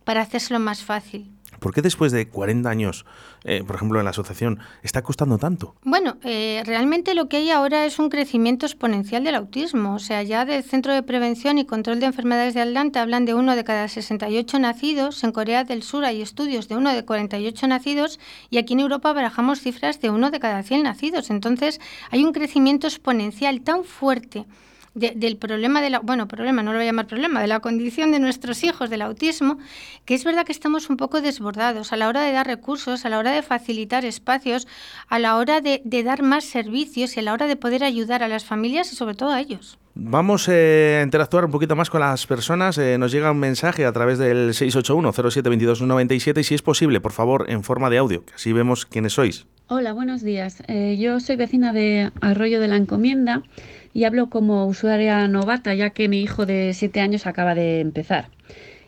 para 0.05 0.23
hacérselo 0.23 0.61
más 0.61 0.83
fácil. 0.83 1.34
¿Por 1.65 1.73
qué 1.73 1.81
después 1.81 2.13
de 2.13 2.29
40 2.29 2.69
años, 2.69 3.07
eh, 3.43 3.65
por 3.67 3.77
ejemplo, 3.77 3.99
en 3.99 4.05
la 4.05 4.11
asociación, 4.11 4.59
está 4.83 5.01
costando 5.01 5.39
tanto? 5.39 5.75
Bueno, 5.83 6.19
eh, 6.23 6.63
realmente 6.67 7.15
lo 7.15 7.31
que 7.31 7.39
hay 7.39 7.51
ahora 7.51 7.87
es 7.87 7.99
un 7.99 8.11
crecimiento 8.11 8.67
exponencial 8.67 9.25
del 9.25 9.35
autismo. 9.35 9.95
O 9.95 9.99
sea, 9.99 10.23
ya 10.23 10.45
del 10.45 10.63
Centro 10.63 10.93
de 10.93 11.03
Prevención 11.03 11.57
y 11.57 11.65
Control 11.65 12.01
de 12.01 12.07
Enfermedades 12.07 12.53
de 12.53 12.61
Atlanta 12.61 13.01
hablan 13.01 13.25
de 13.25 13.33
uno 13.33 13.57
de 13.57 13.65
cada 13.65 13.89
68 13.89 14.59
nacidos. 14.59 15.25
En 15.25 15.33
Corea 15.33 15.65
del 15.65 15.83
Sur 15.83 16.05
hay 16.05 16.21
estudios 16.21 16.69
de 16.69 16.77
uno 16.77 16.93
de 16.93 17.03
48 17.03 17.67
nacidos 17.67 18.21
y 18.51 18.59
aquí 18.59 18.75
en 18.75 18.81
Europa 18.81 19.15
barajamos 19.15 19.61
cifras 19.61 20.03
de 20.03 20.11
uno 20.11 20.31
de 20.31 20.41
cada 20.41 20.63
100 20.63 20.83
nacidos. 20.83 21.31
Entonces, 21.31 21.81
hay 22.11 22.27
un 22.27 22.35
crecimiento 22.35 22.89
exponencial 22.89 23.63
tan 23.63 23.85
fuerte 23.85 24.45
del 24.95 25.37
problema 25.37 25.83
de 25.83 25.91
la, 25.91 25.99
bueno, 25.99 26.29
problema, 26.29 26.63
no 26.63 26.73
lo 26.73 26.79
voy 26.79 26.85
a 26.85 26.91
llamar 26.91 27.07
problema, 27.07 27.41
de 27.41 27.49
la 27.49 27.61
condición 27.61 28.13
de 28.13 28.21
nuestros 28.21 28.63
hijos 28.63 28.91
del 28.91 29.03
autismo, 29.03 29.59
que 30.05 30.15
es 30.15 30.25
verdad 30.25 30.47
que 30.47 30.53
estamos 30.53 30.89
un 30.89 30.97
poco 30.97 31.21
desbordados 31.21 31.93
a 31.93 31.97
la 31.97 32.09
hora 32.09 32.23
de 32.23 32.33
dar 32.33 32.47
recursos, 32.47 33.05
a 33.05 33.09
la 33.09 33.19
hora 33.19 33.33
de 33.33 33.43
facilitar 33.43 34.05
espacios, 34.05 34.69
a 35.09 35.19
la 35.19 35.37
hora 35.37 35.61
de, 35.61 35.83
dar 36.05 36.23
más 36.23 36.45
servicios 36.45 37.17
y 37.17 37.21
a 37.21 37.23
la 37.23 37.33
hora 37.33 37.47
de 37.47 37.57
poder 37.57 37.83
ayudar 37.83 38.23
a 38.23 38.29
las 38.29 38.45
familias 38.45 38.93
y 38.93 38.97
sobre 38.97 39.15
todo 39.15 39.31
a 39.31 39.41
ellos. 39.41 39.79
Vamos 39.97 40.49
eh, 40.49 40.99
a 41.01 41.05
interactuar 41.05 41.45
un 41.45 41.53
poquito 41.53 41.77
más 41.77 41.89
con 41.89 42.01
las 42.01 42.27
personas. 42.27 42.79
Eh, 42.79 42.99
nos 42.99 43.13
llega 43.13 43.31
un 43.31 43.39
mensaje 43.39 43.87
a 43.87 43.93
través 43.93 44.19
del 44.19 44.51
681-072297 44.51 46.41
y 46.41 46.45
si 46.45 46.55
es 46.55 46.63
posible, 46.63 47.01
por 47.01 47.13
favor, 47.13 47.47
en 47.49 47.63
forma 47.63 47.91
de 47.91 47.99
audio, 47.99 48.25
que 48.25 48.35
así 48.35 48.53
vemos 48.53 48.87
quiénes 48.87 49.13
sois. 49.13 49.47
Hola, 49.69 49.93
buenos 49.93 50.23
días. 50.23 50.63
Eh, 50.69 50.99
yo 50.99 51.21
soy 51.21 51.37
vecina 51.37 51.73
de 51.73 52.11
Arroyo 52.21 52.61
de 52.61 52.69
la 52.69 52.77
Encomienda 52.77 53.43
y 53.95 54.05
hablo 54.05 54.29
como 54.29 54.67
usuaria 54.67 55.27
novata 55.29 55.73
ya 55.73 55.91
que 55.91 56.09
mi 56.09 56.21
hijo 56.21 56.45
de 56.45 56.75
7 56.75 57.01
años 57.01 57.27
acaba 57.27 57.55
de 57.55 57.81
empezar. 57.81 58.29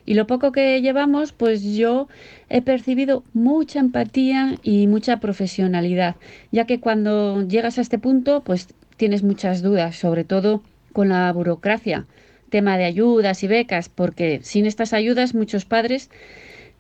Y 0.04 0.14
lo 0.14 0.26
poco 0.26 0.52
que 0.52 0.82
llevamos, 0.82 1.32
pues 1.32 1.62
yo 1.62 2.08
he 2.48 2.62
percibido 2.62 3.24
mucha 3.32 3.80
empatía 3.80 4.56
y 4.62 4.86
mucha 4.86 5.18
profesionalidad, 5.18 6.16
ya 6.52 6.64
que 6.64 6.80
cuando 6.80 7.46
llegas 7.46 7.78
a 7.78 7.80
este 7.80 7.98
punto, 7.98 8.42
pues 8.44 8.68
tienes 8.96 9.22
muchas 9.22 9.62
dudas, 9.62 9.96
sobre 9.96 10.24
todo 10.24 10.62
con 10.92 11.08
la 11.08 11.32
burocracia, 11.32 12.06
tema 12.50 12.78
de 12.78 12.84
ayudas 12.84 13.42
y 13.42 13.48
becas, 13.48 13.88
porque 13.88 14.40
sin 14.42 14.66
estas 14.66 14.92
ayudas 14.92 15.34
muchos 15.34 15.64
padres 15.64 16.10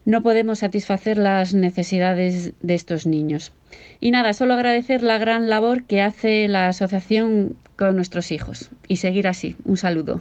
no 0.04 0.22
podemos 0.22 0.60
satisfacer 0.60 1.18
las 1.18 1.52
necesidades 1.52 2.52
de 2.62 2.74
estos 2.74 3.06
niños. 3.06 3.52
Y 4.00 4.12
nada, 4.12 4.32
solo 4.34 4.54
agradecer 4.54 5.02
la 5.02 5.18
gran 5.18 5.50
labor 5.50 5.82
que 5.82 6.00
hace 6.00 6.46
la 6.46 6.68
asociación 6.68 7.56
con 7.76 7.96
nuestros 7.96 8.32
hijos 8.32 8.70
y 8.88 8.96
seguir 8.96 9.28
así. 9.28 9.56
Un 9.64 9.76
saludo. 9.76 10.20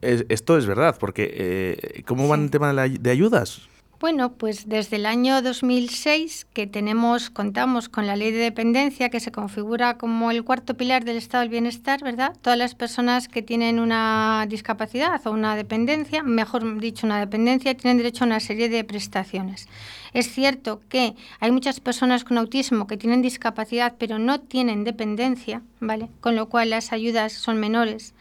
esto 0.00 0.58
es 0.58 0.66
verdad, 0.66 0.96
porque 0.98 1.30
eh, 1.34 2.02
¿cómo 2.06 2.28
van 2.28 2.44
el 2.44 2.50
tema 2.50 2.72
de 2.72 3.10
ayudas? 3.10 3.68
Bueno, 4.00 4.32
pues 4.32 4.68
desde 4.68 4.96
el 4.96 5.06
año 5.06 5.40
2006 5.40 6.46
que 6.52 6.66
tenemos, 6.66 7.30
contamos 7.30 7.88
con 7.88 8.06
la 8.06 8.16
ley 8.16 8.32
de 8.32 8.38
dependencia 8.38 9.08
que 9.08 9.20
se 9.20 9.30
configura 9.30 9.96
como 9.98 10.32
el 10.32 10.42
cuarto 10.42 10.74
pilar 10.74 11.04
del 11.04 11.16
estado 11.16 11.42
del 11.42 11.50
bienestar, 11.50 12.02
¿verdad? 12.02 12.36
Todas 12.42 12.58
las 12.58 12.74
personas 12.74 13.28
que 13.28 13.40
tienen 13.40 13.78
una 13.78 14.46
discapacidad 14.48 15.24
o 15.26 15.30
una 15.30 15.54
dependencia, 15.54 16.24
mejor 16.24 16.80
dicho, 16.80 17.06
una 17.06 17.20
dependencia, 17.20 17.76
tienen 17.76 17.98
derecho 17.98 18.24
a 18.24 18.26
una 18.26 18.40
serie 18.40 18.68
de 18.68 18.82
prestaciones. 18.82 19.68
Es 20.12 20.30
cierto 20.30 20.80
que 20.88 21.14
hay 21.38 21.52
muchas 21.52 21.78
personas 21.78 22.24
con 22.24 22.36
autismo 22.36 22.88
que 22.88 22.96
tienen 22.96 23.22
discapacidad 23.22 23.94
pero 23.96 24.18
no 24.18 24.40
tienen 24.40 24.82
dependencia, 24.82 25.62
¿vale? 25.78 26.08
Con 26.20 26.34
lo 26.34 26.48
cual 26.48 26.70
las 26.70 26.92
ayudas 26.92 27.32
son 27.32 27.58
menores 27.58 28.12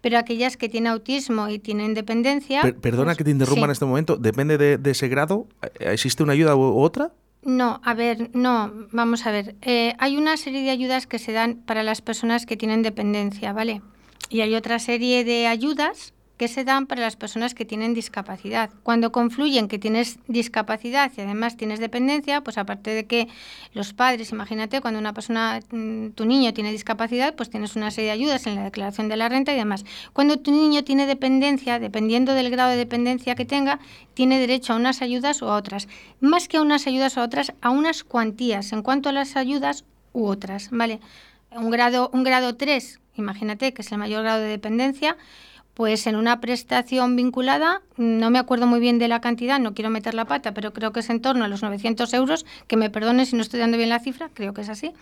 pero 0.00 0.18
aquellas 0.18 0.56
que 0.56 0.68
tienen 0.68 0.92
autismo 0.92 1.48
y 1.48 1.58
tienen 1.58 1.94
dependencia... 1.94 2.62
perdona 2.80 3.06
pues 3.06 3.18
que 3.18 3.24
te 3.24 3.30
interrumpa 3.30 3.64
en 3.66 3.70
este 3.70 3.84
momento, 3.84 4.16
¿depende 4.16 4.58
de, 4.58 4.90
ese 4.90 5.08
grado? 5.08 5.46
¿Existe 5.78 6.22
una 6.22 6.32
ayuda 6.32 6.56
u 6.56 6.80
otra? 6.80 7.12
No, 7.42 7.80
a 7.84 7.94
ver, 7.94 8.30
no, 8.34 8.70
vamos 8.92 9.26
a 9.26 9.30
ver. 9.30 9.56
Eh, 9.62 9.94
hay 9.98 10.16
una 10.16 10.36
serie 10.36 10.62
de 10.62 10.70
ayudas 10.70 11.06
que 11.06 11.18
se 11.18 11.32
dan 11.32 11.56
para 11.56 11.82
las 11.82 12.02
personas 12.02 12.44
que 12.44 12.56
tienen 12.56 12.82
dependencia, 12.82 13.52
¿vale? 13.52 13.80
Y 14.28 14.42
hay 14.42 14.54
otra 14.54 14.78
serie 14.78 15.24
de 15.24 15.46
ayudas 15.46 16.12
que 16.40 16.48
se 16.48 16.64
dan 16.64 16.86
para 16.86 17.02
las 17.02 17.16
personas 17.16 17.52
que 17.52 17.66
tienen 17.66 17.92
discapacidad. 17.92 18.70
Cuando 18.82 19.12
confluyen 19.12 19.68
que 19.68 19.78
tienes 19.78 20.18
discapacidad 20.26 21.12
y 21.14 21.20
además 21.20 21.58
tienes 21.58 21.80
dependencia, 21.80 22.40
pues 22.40 22.56
aparte 22.56 22.94
de 22.94 23.04
que 23.04 23.28
los 23.74 23.92
padres, 23.92 24.32
imagínate, 24.32 24.80
cuando 24.80 24.98
una 24.98 25.12
persona, 25.12 25.60
mm, 25.70 26.12
tu 26.12 26.24
niño 26.24 26.54
tiene 26.54 26.72
discapacidad, 26.72 27.34
pues 27.34 27.50
tienes 27.50 27.76
una 27.76 27.90
serie 27.90 28.06
de 28.06 28.12
ayudas 28.12 28.46
en 28.46 28.54
la 28.54 28.64
declaración 28.64 29.10
de 29.10 29.18
la 29.18 29.28
renta 29.28 29.52
y 29.52 29.56
demás. 29.56 29.84
Cuando 30.14 30.38
tu 30.38 30.50
niño 30.50 30.82
tiene 30.82 31.06
dependencia, 31.06 31.78
dependiendo 31.78 32.32
del 32.32 32.48
grado 32.48 32.70
de 32.70 32.78
dependencia 32.78 33.34
que 33.34 33.44
tenga, 33.44 33.78
tiene 34.14 34.38
derecho 34.38 34.72
a 34.72 34.76
unas 34.76 35.02
ayudas 35.02 35.42
o 35.42 35.52
a 35.52 35.56
otras. 35.56 35.88
Más 36.20 36.48
que 36.48 36.56
a 36.56 36.62
unas 36.62 36.86
ayudas 36.86 37.18
o 37.18 37.20
a 37.20 37.24
otras, 37.24 37.52
a 37.60 37.68
unas 37.68 38.02
cuantías 38.02 38.72
en 38.72 38.80
cuanto 38.80 39.10
a 39.10 39.12
las 39.12 39.36
ayudas 39.36 39.84
u 40.14 40.24
otras, 40.24 40.70
¿vale? 40.70 41.00
Un 41.50 41.70
grado, 41.70 42.08
un 42.14 42.24
grado 42.24 42.56
3, 42.56 42.98
imagínate 43.16 43.74
que 43.74 43.82
es 43.82 43.92
el 43.92 43.98
mayor 43.98 44.22
grado 44.22 44.40
de 44.40 44.48
dependencia, 44.48 45.18
pues 45.80 46.06
en 46.06 46.14
una 46.14 46.42
prestación 46.42 47.16
vinculada, 47.16 47.80
no 47.96 48.28
me 48.28 48.38
acuerdo 48.38 48.66
muy 48.66 48.80
bien 48.80 48.98
de 48.98 49.08
la 49.08 49.22
cantidad, 49.22 49.58
no 49.58 49.72
quiero 49.72 49.88
meter 49.88 50.12
la 50.12 50.26
pata, 50.26 50.52
pero 50.52 50.74
creo 50.74 50.92
que 50.92 51.00
es 51.00 51.08
en 51.08 51.22
torno 51.22 51.42
a 51.42 51.48
los 51.48 51.62
900 51.62 52.12
euros, 52.12 52.44
que 52.66 52.76
me 52.76 52.90
perdone 52.90 53.24
si 53.24 53.34
no 53.34 53.40
estoy 53.40 53.60
dando 53.60 53.78
bien 53.78 53.88
la 53.88 53.98
cifra, 53.98 54.28
creo 54.34 54.52
que 54.52 54.60
es 54.60 54.68
así. 54.68 54.92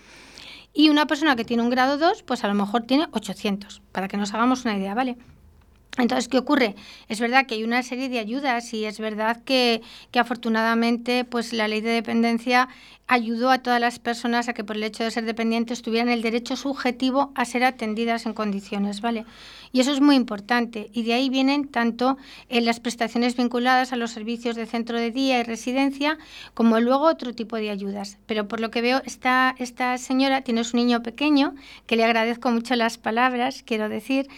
Y 0.73 0.88
una 0.91 1.07
persona 1.07 1.35
que 1.35 1.45
tiene 1.45 1.64
un 1.64 1.71
grado 1.71 1.99
2, 1.99 2.23
pues 2.23 2.45
a 2.45 2.47
lo 2.47 2.55
mejor 2.55 2.85
tiene 2.85 3.09
800, 3.11 3.83
para 3.91 4.07
que 4.07 4.17
nos 4.17 4.33
hagamos 4.35 4.64
una 4.67 4.77
idea, 4.77 4.95
¿vale? 4.95 5.17
Entonces, 5.99 6.29
¿qué 6.29 6.39
ocurre? 6.39 6.77
Es 7.09 7.21
verdad 7.21 7.47
que 7.47 7.57
hay 7.57 7.65
una 7.65 7.83
serie 7.83 8.09
de 8.09 8.19
ayudas 8.19 8.73
y 8.73 8.85
es 8.85 9.01
verdad 9.01 9.43
que, 9.45 9.83
que, 10.11 10.19
afortunadamente 10.19 11.25
pues 11.25 11.53
la 11.53 11.69
ley 11.69 11.81
de 11.81 11.91
dependencia 11.91 12.69
ayudó 13.09 13.51
a 13.51 13.59
todas 13.59 13.81
las 13.81 13.99
personas 13.99 14.49
a 14.49 14.53
que 14.53 14.65
por 14.65 14.77
el 14.77 14.85
hecho 14.85 15.03
de 15.03 15.11
ser 15.11 15.25
dependientes 15.25 15.83
tuvieran 15.83 16.11
el 16.11 16.23
derecho 16.23 16.57
subjetivo 16.57 17.33
a 17.35 17.47
ser 17.47 17.65
atendidas 17.65 18.27
en 18.27 18.35
condiciones, 18.35 19.01
¿vale? 19.01 19.25
Y 19.73 19.81
eso 19.81 19.93
es 19.93 20.01
muy 20.01 20.15
importante. 20.15 20.91
Y 20.93 21.03
de 21.03 21.15
ahí 21.15 21.31
vienen 21.31 21.69
tanto 21.69 22.19
en 22.49 22.65
las 22.65 22.81
prestaciones 22.81 23.37
vinculadas 23.37 23.93
a 23.93 23.97
los 23.97 24.11
servicios 24.11 24.57
de 24.57 24.67
centro 24.67 24.99
de 24.99 25.11
día 25.11 25.41
y 25.41 25.43
residencia, 25.43 26.19
como 26.55 26.81
luego 26.81 27.07
otro 27.07 27.35
tipo 27.35 27.57
de 27.57 27.71
ayudas. 27.71 28.19
Pero 28.27 28.47
por 28.47 28.61
lo 28.61 28.71
que 28.71 28.83
veo, 28.83 29.03
esta, 29.05 29.55
esta 29.59 29.97
señora 29.99 30.43
tiene 30.43 30.65
su 30.65 30.77
niño 30.77 31.03
pequeño, 31.03 31.55
que 31.87 31.97
le 31.97 32.05
agradezco 32.05 32.51
mucho 32.51 32.77
las 32.77 32.99
palabras, 32.99 33.63
quiero 33.65 33.89
decir, 33.89 34.29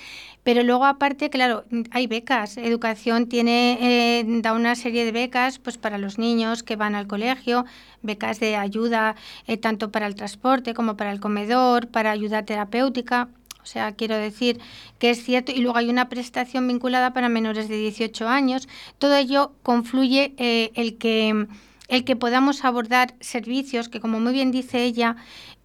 pero 0.42 0.62
luego 0.62 0.86
aparte, 0.86 1.28
claro, 1.30 1.64
hay 1.90 2.06
becas. 2.06 2.56
Educación 2.56 3.26
tiene 3.28 3.78
eh, 3.80 4.24
da 4.42 4.52
una 4.54 4.74
serie 4.74 5.04
de 5.04 5.12
becas 5.12 5.58
pues 5.58 5.76
para 5.76 5.98
los 5.98 6.18
niños 6.18 6.62
que 6.62 6.76
van 6.76 6.94
al 6.94 7.06
colegio, 7.06 7.66
becas 8.02 8.40
de 8.40 8.56
ayuda 8.56 9.16
eh, 9.46 9.56
tanto 9.56 9.90
para 9.90 10.06
el 10.06 10.14
transporte 10.14 10.74
como 10.74 10.96
para 10.96 11.12
el 11.12 11.20
comedor, 11.20 11.88
para 11.88 12.10
ayuda 12.10 12.44
terapéutica. 12.44 13.28
O 13.62 13.66
sea, 13.66 13.92
quiero 13.92 14.16
decir 14.16 14.58
que 14.98 15.10
es 15.10 15.22
cierto. 15.22 15.52
Y 15.52 15.60
luego 15.60 15.76
hay 15.76 15.90
una 15.90 16.08
prestación 16.08 16.66
vinculada 16.66 17.12
para 17.12 17.28
menores 17.28 17.68
de 17.68 17.76
18 17.76 18.26
años. 18.26 18.68
Todo 18.98 19.16
ello 19.16 19.52
confluye 19.62 20.32
eh, 20.38 20.70
el 20.74 20.96
que 20.96 21.46
el 21.90 22.04
que 22.04 22.14
podamos 22.14 22.64
abordar 22.64 23.14
servicios 23.20 23.88
que, 23.88 23.98
como 23.98 24.20
muy 24.20 24.32
bien 24.32 24.52
dice 24.52 24.84
ella, 24.84 25.16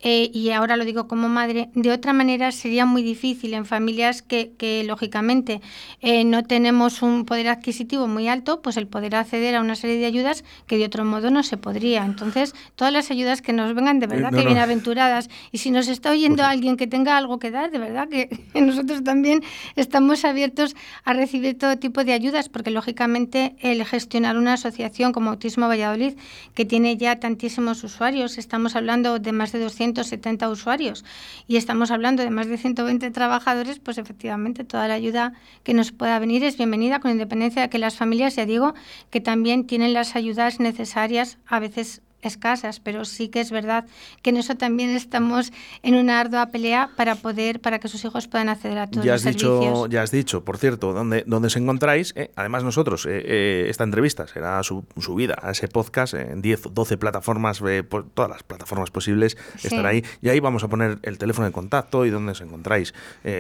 eh, 0.02 0.30
y 0.34 0.50
ahora 0.52 0.78
lo 0.78 0.86
digo 0.86 1.08
como 1.08 1.30
madre, 1.30 1.70
de 1.74 1.92
otra 1.92 2.14
manera 2.14 2.52
sería 2.52 2.86
muy 2.86 3.02
difícil 3.02 3.54
en 3.54 3.66
familias 3.66 4.22
que, 4.22 4.52
que 4.58 4.84
lógicamente 4.84 5.62
eh, 6.02 6.24
no 6.26 6.44
tenemos 6.44 7.02
un 7.02 7.26
poder 7.26 7.48
adquisitivo 7.48 8.06
muy 8.08 8.28
alto, 8.28 8.62
pues 8.62 8.78
el 8.78 8.88
poder 8.88 9.16
acceder 9.16 9.56
a 9.56 9.62
una 9.62 9.76
serie 9.76 9.98
de 9.98 10.06
ayudas 10.06 10.44
que 10.68 10.78
de 10.78 10.86
otro 10.86 11.06
modo 11.06 11.32
no 11.32 11.44
se 11.44 11.58
podría. 11.58 12.04
Entonces, 12.06 12.54
todas 12.76 12.94
las 12.94 13.10
ayudas 13.10 13.42
que 13.42 13.54
nos 13.54 13.74
vengan 13.74 14.00
de 14.00 14.08
verdad 14.08 14.32
que 14.32 14.46
bienaventuradas. 14.46 15.30
Y 15.52 15.60
si 15.60 15.72
nos 15.72 15.88
está 15.88 16.12
oyendo 16.12 16.38
pues 16.38 16.48
alguien 16.50 16.78
que 16.78 16.88
tenga 16.88 17.18
algo 17.18 17.40
que 17.40 17.52
dar, 17.52 17.72
de 17.72 17.80
verdad 17.80 18.10
que 18.10 18.30
nosotros 18.60 19.04
también 19.04 19.44
estamos 19.76 20.26
abiertos 20.26 20.76
a 21.04 21.14
recibir 21.14 21.58
todo 21.58 21.78
tipo 21.78 22.04
de 22.04 22.14
ayudas, 22.14 22.50
porque 22.50 22.70
lógicamente 22.70 23.56
el 23.60 23.84
gestionar 23.86 24.38
una 24.38 24.54
asociación 24.54 25.14
como 25.14 25.32
Autismo 25.32 25.68
Valladolid, 25.68 26.16
que 26.54 26.66
tiene 26.66 26.98
ya 26.98 27.20
tantísimos 27.20 27.84
usuarios, 27.84 28.38
estamos 28.38 28.76
hablando 28.76 29.20
de 29.20 29.32
más 29.32 29.52
de 29.52 29.60
200 29.60 29.85
170 29.86 30.50
usuarios. 30.50 31.06
Y 31.48 31.58
estamos 31.58 31.92
hablando 31.92 32.24
de 32.24 32.32
más 32.32 32.48
de 32.48 32.58
120 32.58 33.12
trabajadores, 33.12 33.80
pues 33.80 33.98
efectivamente 33.98 34.64
toda 34.64 34.88
la 34.88 34.96
ayuda 34.96 35.34
que 35.64 35.74
nos 35.74 35.92
pueda 35.92 36.18
venir 36.18 36.44
es 36.44 36.58
bienvenida, 36.58 37.00
con 37.00 37.12
independencia 37.12 37.62
de 37.62 37.70
que 37.70 37.78
las 37.78 37.96
familias, 37.96 38.36
ya 38.36 38.46
digo, 38.46 38.74
que 39.12 39.22
también 39.22 39.68
tienen 39.68 39.94
las 39.94 40.16
ayudas 40.16 40.60
necesarias, 40.60 41.38
a 41.46 41.60
veces 41.60 42.02
escasas, 42.26 42.80
pero 42.80 43.06
sí 43.06 43.30
que 43.30 43.40
es 43.42 43.52
verdad 43.52 43.86
que 44.22 44.32
en 44.32 44.38
eso 44.38 44.56
también 44.56 44.90
estamos 44.92 45.52
en 45.84 45.96
una 45.96 46.20
ardua 46.20 46.48
pelea 46.48 46.90
para 46.96 47.16
poder, 47.16 47.60
para 47.62 47.80
que 47.80 47.88
sus 47.88 48.04
hijos 48.06 48.28
puedan 48.28 48.50
acceder 48.50 48.78
a 48.80 48.88
todos 48.88 49.06
ya 49.06 49.14
los 49.14 49.26
has 49.26 49.34
dicho, 49.34 49.62
servicios. 49.62 49.90
Ya 49.90 50.02
has 50.04 50.12
dicho, 50.12 50.44
por 50.44 50.58
cierto, 50.58 50.94
dónde, 50.94 51.24
dónde 51.28 51.48
os 51.48 51.56
encontráis. 51.56 52.14
Eh, 52.16 52.32
además 52.36 52.64
nosotros, 52.64 53.06
eh, 53.06 53.22
eh, 53.26 53.66
esta 53.70 53.84
entrevista 53.84 54.28
será 54.28 54.62
subida 54.64 55.38
a 55.42 55.52
ese 55.52 55.68
podcast 55.68 56.14
en 56.16 56.42
10, 56.42 56.74
12 56.74 56.98
plataformas, 56.98 57.62
por 57.90 58.10
todas 58.10 58.30
las 58.32 58.44
plataformas 58.44 58.92
posibles, 58.92 59.38
Sí. 59.58 59.68
estará 59.68 59.90
ahí. 59.90 60.04
Y 60.22 60.30
ahí 60.30 60.40
vamos 60.40 60.64
a 60.64 60.68
poner 60.68 61.00
el 61.04 61.18
teléfono 61.18 61.46
de 61.48 61.54
contacto 61.54 62.06
y 62.06 62.10
dónde 62.10 62.32
os 62.34 62.42
encontráis. 62.42 62.94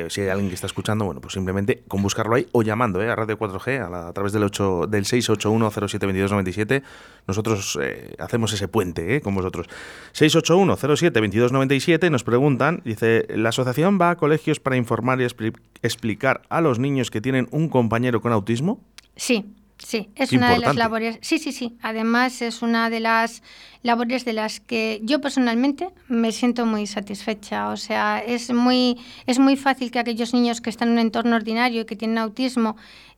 Si 0.10 0.21
hay 0.21 0.30
alguien 0.30 0.50
que 0.50 0.56
está 0.56 0.67
escuchando, 0.67 1.06
bueno, 1.06 1.21
pues 1.21 1.34
simplemente 1.34 1.84
con 1.88 2.02
buscarlo 2.02 2.36
ahí 2.36 2.48
o 2.52 2.62
llamando 2.63 3.02
eh, 3.02 3.10
a 3.10 3.15
Radio 3.15 3.38
4G 3.38 3.86
a, 3.86 3.89
la- 3.89 4.08
a 4.10 4.13
través 4.13 4.32
del, 4.34 4.43
8, 4.43 4.88
del 4.88 5.06
681-07-2297. 5.06 6.84
Nosotros 7.28 7.78
eh, 7.82 8.15
hacemos 8.19 8.54
ese 8.54 8.67
puente 8.75 9.15
eh, 9.15 9.21
con 9.21 9.33
vosotros. 9.35 9.67
681-07-2297 10.13 12.09
nos 12.11 12.23
preguntan, 12.23 12.81
dice, 12.85 13.25
la 13.29 13.49
asociación 13.49 13.99
va 13.99 14.11
a 14.11 14.15
colegios 14.17 14.59
para 14.59 14.77
informar 14.77 15.19
y 15.21 15.23
expli- 15.25 15.55
explicar 15.81 16.41
a 16.49 16.61
los 16.61 16.79
niños 16.79 17.11
que 17.11 17.21
tienen 17.21 17.47
un 17.51 17.69
compañero 17.69 18.21
con 18.21 18.31
autismo. 18.31 18.79
Sí, 19.15 19.45
sí, 19.77 20.09
es 20.15 20.31
una 20.33 20.51
de 20.53 20.59
las 20.59 20.75
labores. 20.75 21.17
Sí, 21.21 21.39
sí, 21.39 21.51
sí. 21.51 21.77
Además, 21.81 22.41
es 22.41 22.61
una 22.61 22.89
de 22.89 22.99
las 22.99 23.43
labores 23.83 24.25
de 24.25 24.33
las 24.33 24.59
que 24.59 24.99
yo 25.03 25.21
personalmente 25.21 25.89
me 26.07 26.31
siento 26.31 26.65
muy 26.65 26.88
satisfecha. 26.88 27.69
O 27.69 27.77
sea, 27.77 28.19
es 28.25 28.51
muy, 28.53 28.97
es 29.25 29.39
muy 29.39 29.55
fácil 29.55 29.91
que 29.91 29.99
aquellos 29.99 30.33
niños 30.33 30.59
que 30.61 30.69
están 30.69 30.89
en 30.89 30.93
un 30.95 30.99
entorno 30.99 31.35
ordinario 31.35 31.81
y 31.81 31.85
que 31.85 31.95
tienen 31.95 32.17
autismo 32.17 32.75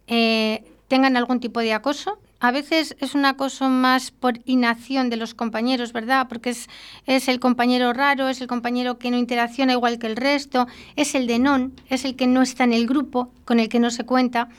eh, 0.08 0.64
tengan 0.88 1.18
algún 1.18 1.40
tipo 1.40 1.60
de 1.62 1.74
acoso. 1.74 2.20
A 2.40 2.52
veces 2.52 2.96
es 3.00 3.16
un 3.16 3.26
acoso 3.26 3.68
más 3.70 4.12
por 4.12 4.40
inacción 4.46 5.10
de 5.10 5.18
los 5.18 5.34
compañeros, 5.34 5.92
¿verdad? 5.92 6.28
Porque 6.30 6.52
es, 6.52 6.70
es 7.06 7.28
el 7.28 7.40
compañero 7.40 7.94
raro, 7.94 8.30
es 8.30 8.42
el 8.42 8.48
compañero 8.48 9.00
que 9.00 9.10
no 9.10 9.18
interacciona 9.18 9.74
igual 9.74 9.98
que 9.98 10.08
el 10.08 10.16
resto, 10.16 10.68
es 10.96 11.16
el 11.16 11.26
de 11.26 11.40
non, 11.40 11.74
es 11.90 12.06
el 12.06 12.16
que 12.16 12.28
no 12.28 12.44
está 12.44 12.64
en 12.64 12.74
el 12.74 12.86
grupo, 12.86 13.32
con 13.44 13.60
el 13.60 13.70
que 13.70 13.80
no 13.80 13.90
se 13.90 14.06
cuenta. 14.06 14.50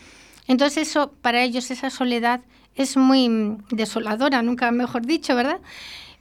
Entonces 0.49 0.89
eso, 0.89 1.13
para 1.23 1.43
ellos, 1.43 1.71
esa 1.71 1.91
soledad 1.91 2.41
es 2.75 2.97
muy 2.97 3.29
mm, 3.29 3.67
desoladora, 3.71 4.43
nunca 4.43 4.71
mejor 4.73 5.07
dicho, 5.07 5.37
¿verdad? 5.37 5.61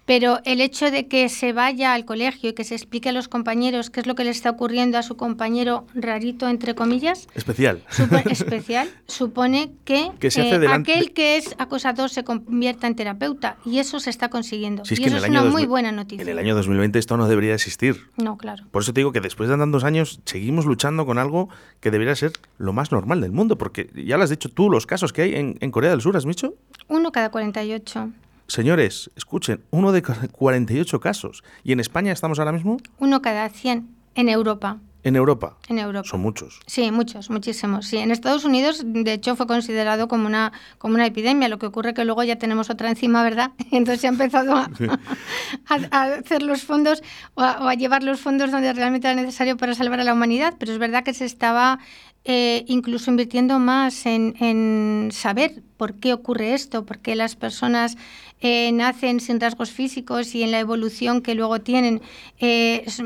Pero 0.08 0.40
el 0.46 0.62
hecho 0.62 0.90
de 0.90 1.08
que 1.08 1.28
se 1.28 1.52
vaya 1.52 1.94
al 1.94 2.06
colegio 2.06 2.50
y 2.50 2.54
que 2.54 2.64
se 2.64 2.74
explique 2.76 3.10
a 3.10 3.12
los 3.12 3.28
compañeros 3.28 3.90
qué 3.90 4.00
es 4.00 4.08
lo 4.08 4.16
que 4.16 4.24
le 4.24 4.30
está 4.30 4.50
ocurriendo 4.50 4.98
a 4.98 5.04
su 5.04 5.18
compañero 5.18 5.86
rarito, 5.94 6.48
entre 6.48 6.74
comillas, 6.76 7.28
Especial. 7.36 7.84
supo- 7.92 8.16
especial, 8.32 8.90
supone 9.08 9.72
que, 9.84 10.06
eh, 10.06 10.12
Que 10.20 10.32
se 10.32 10.42
hace 10.42 10.60
delante- 10.60 10.94
aquel 10.94 11.12
que 11.14 11.36
es 11.36 11.54
acosador 11.58 12.10
se 12.10 12.24
convierta 12.24 12.88
en 12.88 12.96
terapeuta 12.96 13.58
y 13.66 13.80
eso 13.80 14.00
se 14.00 14.10
está 14.10 14.30
consiguiendo. 14.30 14.86
Si 14.86 14.94
es 14.94 15.00
y 15.02 15.04
eso 15.04 15.18
es 15.18 15.28
una 15.28 15.42
muy 15.42 15.50
2000 15.64 15.68
buena 15.68 15.92
noticia. 15.92 16.22
En 16.24 16.30
el 16.30 16.40
año 16.40 16.56
2020 16.56 16.98
esto 17.00 17.18
no 17.18 17.28
debería 17.28 17.54
existir. 17.54 17.98
No, 18.16 18.38
claro. 18.38 18.64
Por 18.72 18.84
eso 18.84 18.94
te 18.94 19.02
digo 19.02 19.12
que 19.12 19.20
después 19.20 19.50
de 19.50 19.58
tantos 19.58 19.84
años 19.84 20.22
seguimos 20.24 20.66
luchando 20.66 21.06
con 21.06 21.18
algo 21.18 21.50
que 21.82 21.92
debería 21.92 22.16
ser 22.16 22.32
lo 22.58 22.72
más 22.72 22.94
normal 22.94 23.20
del 23.20 23.34
mundo, 23.34 23.58
porque 23.58 23.90
ya 23.94 24.16
lo 24.16 24.24
has 24.24 24.30
dicho 24.30 24.48
tú, 24.48 24.70
los 24.70 24.86
casos 24.88 25.12
que 25.12 25.24
hay 25.24 25.36
en, 25.36 25.58
en 25.60 25.70
Corea 25.70 25.92
del 25.92 26.00
Sur, 26.00 26.16
¿has 26.16 26.26
dicho? 26.26 26.54
Uno 26.88 27.12
cada 27.12 27.30
48. 27.30 28.10
Señores, 28.48 29.12
escuchen, 29.16 29.64
uno 29.72 29.92
de 29.92 30.02
ca- 30.02 30.28
48 30.32 31.00
casos. 31.00 31.44
¿Y 31.64 31.72
en 31.74 31.80
España 31.80 32.12
estamos 32.12 32.40
ahora 32.40 32.52
mismo? 32.54 32.78
Uno 32.98 33.22
cada 33.22 33.50
100 33.50 33.88
en 34.16 34.30
Europa. 34.30 34.78
En 35.04 35.16
Europa. 35.16 35.56
En 35.70 35.80
Europa. 35.80 36.08
Son 36.10 36.20
muchos. 36.22 36.60
Sí, 36.66 36.92
muchos, 36.92 37.30
muchísimos. 37.30 37.86
Sí, 37.86 37.98
en 37.98 38.12
Estados 38.12 38.44
Unidos, 38.44 38.82
de 38.86 39.14
hecho, 39.14 39.36
fue 39.38 39.48
considerado 39.48 40.08
como 40.10 40.26
una, 40.28 40.52
como 40.80 40.96
una 40.96 41.06
epidemia. 41.06 41.48
Lo 41.48 41.60
que 41.60 41.66
ocurre 41.66 41.94
que 41.94 42.04
luego 42.04 42.24
ya 42.24 42.38
tenemos 42.38 42.70
otra 42.70 42.90
encima, 42.90 43.24
¿verdad? 43.24 43.52
Entonces 43.72 44.02
se 44.02 44.08
ha 44.08 44.10
empezado 44.10 44.56
a, 44.58 44.70
a- 45.70 45.88
a 45.98 46.04
hacer 46.16 46.42
los 46.42 46.64
fondos 46.64 47.04
o 47.36 47.42
a, 47.42 47.60
o 47.64 47.68
a 47.68 47.76
llevar 47.76 48.04
los 48.04 48.20
fondos 48.20 48.52
donde 48.52 48.74
realmente 48.74 49.08
era 49.10 49.16
necesario 49.22 49.56
para 49.56 49.76
salvar 49.76 50.00
a 50.02 50.04
la 50.04 50.14
humanidad. 50.14 50.56
Pero 50.60 50.74
es 50.74 50.78
verdad 50.80 51.04
que 51.04 51.14
se 51.14 51.26
estaba 51.26 51.80
eh, 52.26 52.66
incluso 52.68 53.10
invirtiendo 53.12 53.60
más 53.60 54.06
en, 54.06 54.36
en 54.40 55.10
saber 55.12 55.64
por 55.78 55.96
qué 55.96 56.14
ocurre 56.14 56.54
esto, 56.54 56.86
por 56.86 57.00
qué 57.00 57.16
las 57.16 57.36
personas 57.36 57.98
eh, 58.42 58.72
nacen 58.74 59.20
sin 59.20 59.40
rasgos 59.40 59.72
físicos 59.72 60.36
y 60.36 60.44
en 60.44 60.52
la 60.52 60.60
evolución 60.60 61.22
que 61.22 61.36
luego 61.36 61.60
tienen. 61.62 62.02
Eh, 62.40 62.84
es- 62.86 63.02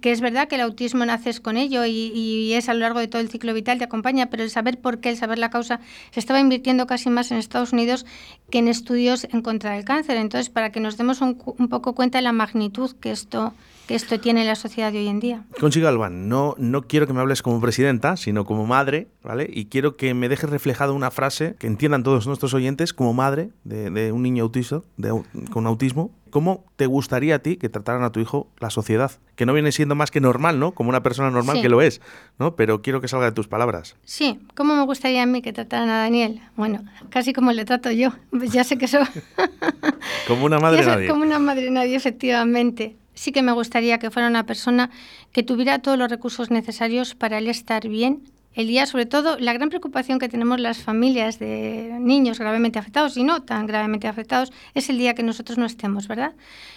que 0.00 0.12
es 0.12 0.20
verdad 0.20 0.48
que 0.48 0.56
el 0.56 0.60
autismo 0.62 1.04
naces 1.06 1.40
con 1.40 1.56
ello 1.56 1.84
y, 1.84 1.90
y 2.14 2.52
es 2.54 2.68
a 2.68 2.74
lo 2.74 2.80
largo 2.80 2.98
de 3.00 3.08
todo 3.08 3.20
el 3.22 3.28
ciclo 3.30 3.54
vital, 3.54 3.78
te 3.78 3.84
acompaña, 3.84 4.26
pero 4.30 4.42
el 4.42 4.50
saber 4.50 4.78
por 4.80 5.00
qué, 5.00 5.10
el 5.10 5.16
saber 5.16 5.38
la 5.38 5.50
causa, 5.50 5.80
se 6.10 6.20
estaba 6.20 6.40
invirtiendo 6.40 6.86
casi 6.86 7.10
más 7.10 7.30
en 7.30 7.38
Estados 7.38 7.72
Unidos 7.72 8.04
que 8.50 8.58
en 8.58 8.68
estudios 8.68 9.24
en 9.30 9.42
contra 9.42 9.72
del 9.72 9.84
cáncer. 9.84 10.16
Entonces, 10.16 10.50
para 10.50 10.70
que 10.72 10.80
nos 10.80 10.96
demos 10.96 11.20
un, 11.20 11.40
un 11.58 11.68
poco 11.68 11.94
cuenta 11.94 12.18
de 12.18 12.22
la 12.22 12.32
magnitud 12.32 12.92
que 13.00 13.10
esto, 13.12 13.54
que 13.86 13.94
esto 13.94 14.18
tiene 14.18 14.40
en 14.42 14.46
la 14.46 14.54
sociedad 14.56 14.92
de 14.92 14.98
hoy 14.98 15.08
en 15.08 15.20
día. 15.20 15.42
Conchi 15.60 15.80
Galván, 15.80 16.28
no, 16.28 16.54
no 16.58 16.82
quiero 16.82 17.06
que 17.06 17.12
me 17.12 17.20
hables 17.20 17.42
como 17.42 17.60
presidenta, 17.60 18.16
sino 18.16 18.44
como 18.44 18.66
madre, 18.66 19.08
¿vale? 19.22 19.48
Y 19.52 19.66
quiero 19.66 19.96
que 19.96 20.14
me 20.14 20.28
dejes 20.28 20.48
reflejado 20.50 20.94
una 20.94 21.10
frase 21.10 21.56
que 21.58 21.66
entiendan 21.66 22.02
todos 22.02 22.26
nuestros 22.26 22.54
oyentes 22.54 22.94
como 22.94 23.12
madre 23.12 23.50
de, 23.64 23.90
de 23.90 24.12
un 24.12 24.22
niño 24.22 24.44
autista, 24.44 24.80
de 24.96 25.22
con 25.50 25.66
autismo. 25.66 26.10
¿Cómo 26.30 26.64
te 26.74 26.86
gustaría 26.86 27.36
a 27.36 27.38
ti 27.38 27.56
que 27.58 27.68
trataran 27.68 28.02
a 28.02 28.10
tu 28.10 28.18
hijo 28.18 28.48
la 28.58 28.68
sociedad? 28.70 29.12
Que 29.36 29.46
no 29.46 29.52
viene 29.52 29.70
siendo 29.70 29.94
más 29.94 30.10
que 30.10 30.20
normal, 30.20 30.58
¿no? 30.58 30.72
Como 30.72 30.88
una 30.88 31.00
persona 31.00 31.30
normal 31.30 31.56
Sí. 31.56 31.62
que 31.62 31.68
lo 31.68 31.80
es, 31.80 32.00
¿no? 32.40 32.56
Pero 32.56 32.82
quiero 32.82 33.00
que 33.00 33.06
salga 33.06 33.26
de 33.26 33.32
tus 33.32 33.46
palabras. 33.46 33.94
Sí, 34.04 34.40
¿cómo 34.56 34.74
me 34.74 34.82
gustaría 34.84 35.22
a 35.22 35.26
mí 35.26 35.42
que 35.42 35.52
trataran 35.52 35.90
a 35.90 35.98
Daniel? 35.98 36.40
Bueno, 36.56 36.82
casi 37.10 37.32
como 37.32 37.52
le 37.52 37.64
trato 37.64 37.92
yo. 37.92 38.10
Pues 38.30 38.50
ya 38.50 38.64
sé 38.64 38.76
que 38.78 38.86
eso... 38.86 38.98
Como 40.26 40.44
una 40.44 40.58
madre 40.58 40.84
nadie. 40.86 41.08
Como 41.08 41.22
una 41.22 41.38
madre 41.38 41.70
nadie, 41.70 41.94
efectivamente. 41.96 42.96
Sí 43.14 43.32
que 43.32 43.42
me 43.42 43.52
gustaría 43.52 43.98
que 43.98 44.10
fuera 44.10 44.28
una 44.28 44.46
persona 44.46 44.90
que 45.32 45.42
tuviera 45.42 45.78
todos 45.78 45.98
los 45.98 46.10
recursos 46.10 46.50
necesarios 46.50 47.14
para 47.14 47.38
él 47.38 47.48
estar 47.48 47.88
bien. 47.88 48.22
El 48.54 48.68
día, 48.68 48.86
sobre 48.86 49.06
todo, 49.06 49.36
la 49.38 49.52
gran 49.52 49.68
preocupación 49.68 50.18
que 50.18 50.28
tenemos 50.28 50.60
las 50.60 50.78
familias 50.78 51.38
de 51.38 51.96
niños 52.00 52.38
gravemente 52.38 52.78
afectados 52.78 53.16
y 53.16 53.24
no 53.24 53.42
tan 53.42 53.66
gravemente 53.66 54.06
afectados 54.06 54.52
es 54.74 54.88
el 54.90 54.98
día 54.98 55.14
que 55.14 55.24
nosotros 55.24 55.58
no 55.58 55.66
estemos, 55.66 56.06
¿verdad? 56.06 56.34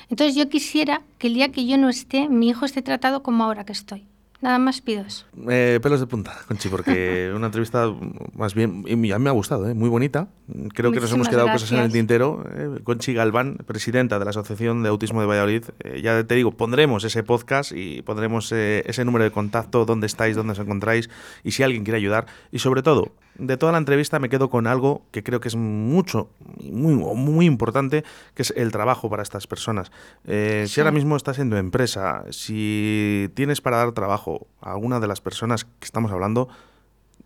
Entonces 0.10 0.36
yo 0.36 0.50
quisiera 0.50 1.02
que 1.20 1.28
el 1.28 1.36
día 1.36 1.50
que 1.50 1.66
yo 1.66 1.78
no 1.78 1.90
esté, 1.90 2.30
mi 2.30 2.50
hijo 2.50 2.66
esté 2.66 2.82
tratado 2.82 3.22
como 3.22 3.44
ahora 3.44 3.64
que 3.64 3.74
estoy. 3.74 4.08
Nada 4.40 4.60
más 4.60 4.82
pido 4.82 5.02
eso. 5.02 5.26
Eh, 5.50 5.80
pelos 5.82 6.00
de 6.00 6.06
punta, 6.06 6.38
Conchi, 6.48 6.70
porque 6.70 7.32
una 7.36 7.48
entrevista 7.48 7.92
más 8.36 8.54
bien, 8.54 8.84
y 8.88 9.12
a 9.12 9.18
mí 9.18 9.24
me 9.24 9.30
ha 9.30 9.34
gustado, 9.34 9.68
¿eh? 9.68 9.74
muy 9.74 9.90
bonita. 9.90 10.28
Creo 10.76 10.92
que 10.92 11.00
nos 11.00 11.12
hemos 11.12 11.28
Muchísimas 11.28 11.30
quedado 11.30 11.48
cosas 11.52 11.72
en 11.72 11.78
el 11.78 11.82
gracias. 11.86 11.94
tintero. 11.94 12.44
¿eh? 12.56 12.80
Conchi 12.84 13.14
Galván, 13.14 13.58
presidenta 13.66 14.20
de 14.20 14.26
la 14.26 14.30
Asociación 14.30 14.84
de 14.84 14.90
Autismo 14.90 15.22
de 15.22 15.28
Valladolid. 15.28 15.64
Eh, 15.80 16.02
ya 16.04 16.24
te 16.24 16.36
digo, 16.36 16.52
pondremos 16.52 17.04
ese 17.04 17.24
podcast 17.24 17.72
y 17.74 18.04
pondremos 18.04 18.52
eh, 18.52 18.84
ese 18.86 19.04
número 19.06 19.24
de 19.24 19.32
contacto, 19.32 19.86
dónde 19.86 20.06
estáis, 20.06 20.36
dónde 20.36 20.54
os 20.54 20.60
encontráis 20.60 21.10
y 21.44 21.52
si 21.52 21.64
alguien 21.64 21.84
quiere 21.84 21.98
ayudar. 21.98 22.28
Y 22.52 22.60
sobre 22.60 22.84
todo, 22.84 23.14
de 23.38 23.58
toda 23.58 23.72
la 23.72 23.78
entrevista 23.78 24.20
me 24.20 24.30
quedo 24.30 24.50
con 24.50 24.68
algo 24.68 25.04
que 25.12 25.24
creo 25.24 25.40
que 25.40 25.48
es 25.48 25.56
mucho, 25.56 26.30
muy, 26.64 26.96
muy 26.96 27.46
importante, 27.46 28.04
que 28.34 28.42
es 28.42 28.54
el 28.56 28.72
trabajo 28.72 29.10
para 29.10 29.24
estas 29.24 29.48
personas. 29.48 29.92
Eh, 30.26 30.66
Si 30.68 30.80
ahora 30.80 30.92
mismo 30.92 31.16
estás 31.16 31.40
en 31.40 31.50
tu 31.50 31.56
empresa, 31.56 32.24
si 32.32 33.30
tienes 33.36 33.62
para 33.62 33.78
dar 33.78 33.92
trabajo 33.92 34.48
a 34.62 34.72
alguna 34.72 35.00
de 35.00 35.08
las 35.08 35.22
personas 35.22 35.66
que 35.66 35.86
estamos 35.86 36.12
hablando, 36.12 36.50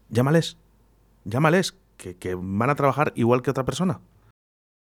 llámales, 0.09 0.57
llámales, 1.23 1.75
que, 1.97 2.15
que 2.15 2.35
van 2.35 2.69
a 2.69 2.75
trabajar 2.75 3.13
igual 3.15 3.41
que 3.41 3.51
otra 3.51 3.63
persona. 3.63 3.99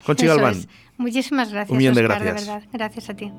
Conchi 0.04 0.26
Galván. 0.26 0.54
Muchísimas 0.98 1.50
gracias, 1.50 1.70
Un 1.70 1.78
millón 1.78 1.94
de 1.94 2.02
gracias. 2.02 2.46
verdad. 2.46 2.62
Gracias 2.72 3.10
a 3.10 3.14
ti. 3.14 3.32